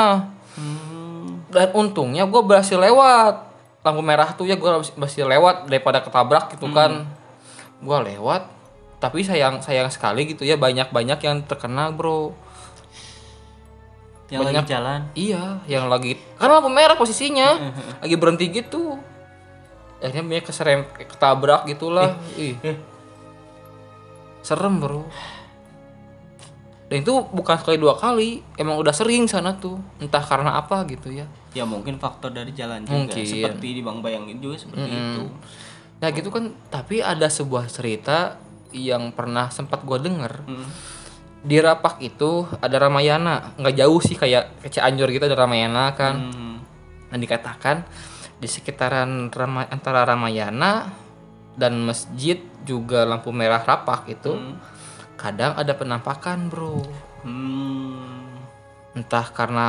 Hmm. 1.51 1.59
dan 1.59 1.69
untungnya 1.75 2.23
gue 2.23 2.41
berhasil 2.41 2.79
lewat. 2.79 3.51
Lampu 3.83 3.99
merah 3.99 4.31
tuh 4.31 4.47
ya 4.47 4.55
gue 4.55 4.71
berhasil 4.95 5.27
lewat 5.27 5.67
daripada 5.67 5.99
ketabrak 5.99 6.55
gitu 6.55 6.71
kan. 6.71 7.03
Gue 7.83 7.97
lewat 8.15 8.47
tapi 9.01 9.25
sayang 9.25 9.65
sayang 9.65 9.89
sekali 9.89 10.29
gitu 10.29 10.45
ya 10.45 10.55
banyak 10.55 10.93
banyak 10.93 11.19
yang 11.25 11.41
terkena 11.43 11.89
bro. 11.89 12.37
Yang 14.29 14.41
Banyak. 14.47 14.63
lagi 14.63 14.71
jalan? 14.71 15.01
Iya 15.11 15.43
yang 15.67 15.85
lagi 15.91 16.15
karena 16.39 16.61
lampu 16.61 16.71
merah 16.71 16.95
posisinya. 16.95 17.49
Lagi 18.05 18.15
berhenti 18.15 18.47
gitu. 18.47 18.95
Akhirnya 19.99 20.23
banyak 20.23 20.45
keserem 20.47 20.87
ketabrak 20.95 21.67
gitulah. 21.67 22.15
Ih. 22.39 22.55
serem 24.39 24.79
bro. 24.79 25.03
Dan 26.87 27.03
itu 27.03 27.13
bukan 27.27 27.59
sekali 27.59 27.75
dua 27.75 27.99
kali 27.99 28.39
emang 28.55 28.79
udah 28.79 28.95
sering 28.95 29.27
sana 29.27 29.51
tuh. 29.59 29.83
Entah 29.99 30.23
karena 30.23 30.55
apa 30.55 30.87
gitu 30.87 31.11
ya 31.11 31.27
ya 31.51 31.67
mungkin 31.67 31.99
faktor 31.99 32.31
dari 32.31 32.55
jalan 32.55 32.87
juga 32.87 33.11
Mungkin. 33.11 33.27
seperti 33.27 33.67
di 33.75 33.81
Bang 33.83 33.99
Bayangin 33.99 34.39
juga 34.39 34.55
seperti 34.55 34.87
itu 34.87 35.23
Nah 36.01 36.09
gitu 36.09 36.33
kan, 36.33 36.49
tapi 36.73 36.99
ada 36.99 37.29
sebuah 37.29 37.69
cerita 37.69 38.41
yang 38.73 39.13
pernah 39.13 39.53
sempat 39.53 39.85
gue 39.85 40.01
denger. 40.01 40.33
Hmm. 40.49 40.67
Di 41.45 41.61
Rapak 41.61 42.01
itu 42.01 42.49
ada 42.57 42.81
Ramayana, 42.81 43.53
nggak 43.61 43.75
jauh 43.77 44.01
sih 44.01 44.17
kayak 44.17 44.65
ke 44.65 44.67
Cianjur 44.73 45.13
gitu 45.13 45.29
ada 45.29 45.37
Ramayana 45.37 45.93
kan. 45.93 46.15
Hmm. 46.17 46.57
Nah 47.13 47.17
dikatakan 47.21 47.85
di 48.41 48.49
sekitaran 48.49 49.29
Rama, 49.29 49.69
antara 49.69 50.01
Ramayana 50.01 50.89
dan 51.53 51.77
masjid 51.85 52.41
juga 52.65 53.05
lampu 53.05 53.29
merah 53.29 53.61
Rapak 53.61 54.09
itu 54.09 54.33
kadang 55.21 55.53
ada 55.53 55.77
penampakan 55.77 56.49
bro. 56.49 56.81
Hmm. 57.21 58.10
Entah 58.91 59.23
karena 59.31 59.67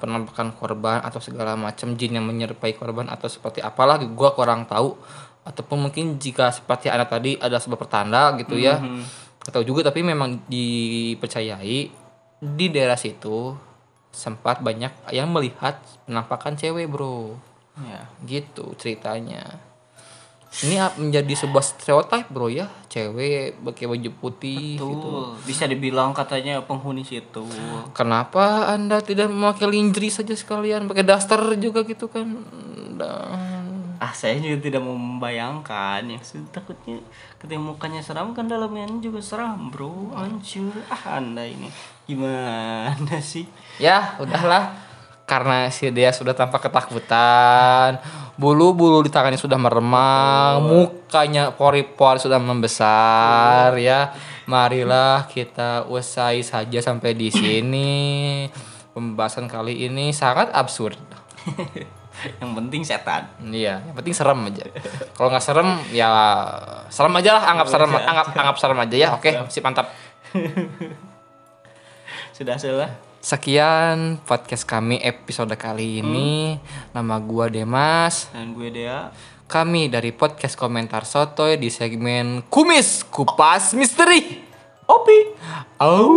penampakan 0.00 0.56
korban 0.56 1.04
atau 1.04 1.20
segala 1.20 1.58
macam 1.58 1.92
jin 1.96 2.16
yang 2.16 2.24
menyerupai 2.24 2.72
korban 2.76 3.08
atau 3.12 3.28
seperti 3.28 3.60
apalah 3.60 4.00
gua 4.02 4.32
kurang 4.32 4.64
tahu. 4.64 4.96
Ataupun 5.42 5.90
mungkin 5.90 6.22
jika 6.22 6.54
seperti 6.54 6.86
anak 6.86 7.10
tadi 7.10 7.34
ada 7.36 7.58
sebuah 7.58 7.80
pertanda 7.80 8.32
gitu 8.38 8.56
ya. 8.56 8.80
Atau 9.42 9.66
juga 9.66 9.90
tapi 9.90 10.00
memang 10.06 10.44
dipercayai. 10.46 11.90
Di 12.42 12.66
daerah 12.72 12.96
situ 12.96 13.54
sempat 14.12 14.60
banyak 14.60 15.12
yang 15.14 15.32
melihat 15.32 15.80
penampakan 16.04 16.54
cewek 16.54 16.86
bro. 16.86 17.36
Ya. 17.72 18.04
gitu 18.28 18.76
ceritanya 18.76 19.71
ini 20.60 20.76
menjadi 21.00 21.32
sebuah 21.32 21.64
stereotype 21.64 22.28
bro 22.28 22.52
ya 22.52 22.68
cewek 22.92 23.56
pakai 23.64 23.88
baju 23.88 24.10
putih 24.20 24.76
gitu 24.76 24.84
Tuh, 24.84 25.32
bisa 25.48 25.64
dibilang 25.64 26.12
katanya 26.12 26.60
penghuni 26.60 27.00
situ. 27.00 27.40
Kenapa 27.96 28.68
Anda 28.68 29.00
tidak 29.00 29.32
memakai 29.32 29.64
lingerie 29.72 30.12
saja 30.12 30.36
sekalian, 30.36 30.92
pakai 30.92 31.08
daster 31.08 31.40
juga 31.56 31.80
gitu 31.88 32.12
kan? 32.12 32.36
Dan 33.00 33.72
Ah, 34.02 34.10
saya 34.10 34.34
juga 34.42 34.66
tidak 34.66 34.82
mau 34.82 34.98
membayangkan 34.98 36.02
ya. 36.02 36.18
Takutnya 36.50 36.98
ketika 37.38 37.54
mukanya 37.54 38.02
seram 38.02 38.34
kan 38.34 38.50
dalamnya 38.50 38.90
juga 38.98 39.22
seram, 39.22 39.70
Bro. 39.70 40.10
Hancur. 40.18 40.74
Ah, 40.90 41.22
Anda 41.22 41.46
ini 41.46 41.70
gimana 42.10 43.22
sih? 43.22 43.46
ya, 43.78 44.18
udahlah. 44.18 44.74
Karena 45.22 45.70
si 45.70 45.86
dia 45.94 46.10
sudah 46.10 46.34
tampak 46.34 46.66
ketakutan, 46.66 48.02
bulu-bulu 48.36 49.04
di 49.04 49.10
tangannya 49.12 49.36
sudah 49.36 49.60
meremang, 49.60 50.64
mukanya 50.64 51.52
pori-pori 51.52 52.20
sudah 52.20 52.40
membesar 52.40 53.76
ya. 53.76 54.12
Marilah 54.48 55.28
kita 55.30 55.86
usai 55.86 56.42
saja 56.42 56.80
sampai 56.82 57.14
di 57.14 57.28
sini. 57.28 57.92
Pembahasan 58.92 59.48
kali 59.48 59.88
ini 59.88 60.12
sangat 60.12 60.52
absurd. 60.52 60.96
Yang 62.38 62.50
penting 62.54 62.82
setan. 62.86 63.24
Iya, 63.40 63.82
yang 63.82 63.96
penting 63.98 64.14
serem 64.14 64.46
aja. 64.46 64.62
Kalau 65.16 65.32
nggak 65.32 65.42
serem, 65.42 65.74
ya 65.90 66.06
serem 66.86 67.10
aja 67.18 67.34
lah. 67.34 67.42
Anggap 67.50 67.66
serem, 67.66 67.90
anggap 67.90 68.26
anggap 68.36 68.56
serem 68.62 68.78
aja 68.78 68.94
ya. 68.94 69.08
Oke, 69.16 69.32
sip 69.50 69.64
mantap. 69.64 69.90
Sudah 72.36 72.54
salah. 72.60 73.11
Sekian 73.22 74.18
podcast 74.26 74.66
kami 74.66 74.98
episode 74.98 75.54
kali 75.54 76.02
ini. 76.02 76.58
Nama 76.90 77.22
gua 77.22 77.46
Demas. 77.46 78.26
Dan 78.34 78.50
gue 78.50 78.66
Dea. 78.66 79.14
Kami 79.46 79.86
dari 79.86 80.10
podcast 80.10 80.58
komentar 80.58 81.06
sotoy 81.06 81.54
di 81.54 81.70
segmen 81.70 82.42
Kumis 82.50 83.06
Kupas 83.06 83.78
Misteri. 83.78 84.42
Opi. 84.90 85.38
Au. 85.78 86.10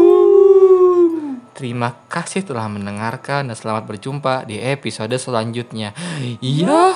Terima 1.54 1.94
kasih 2.10 2.42
telah 2.42 2.66
mendengarkan 2.66 3.54
dan 3.54 3.56
selamat 3.56 3.86
berjumpa 3.86 4.50
di 4.50 4.58
episode 4.58 5.14
selanjutnya. 5.22 5.94
Iya. 6.42 6.90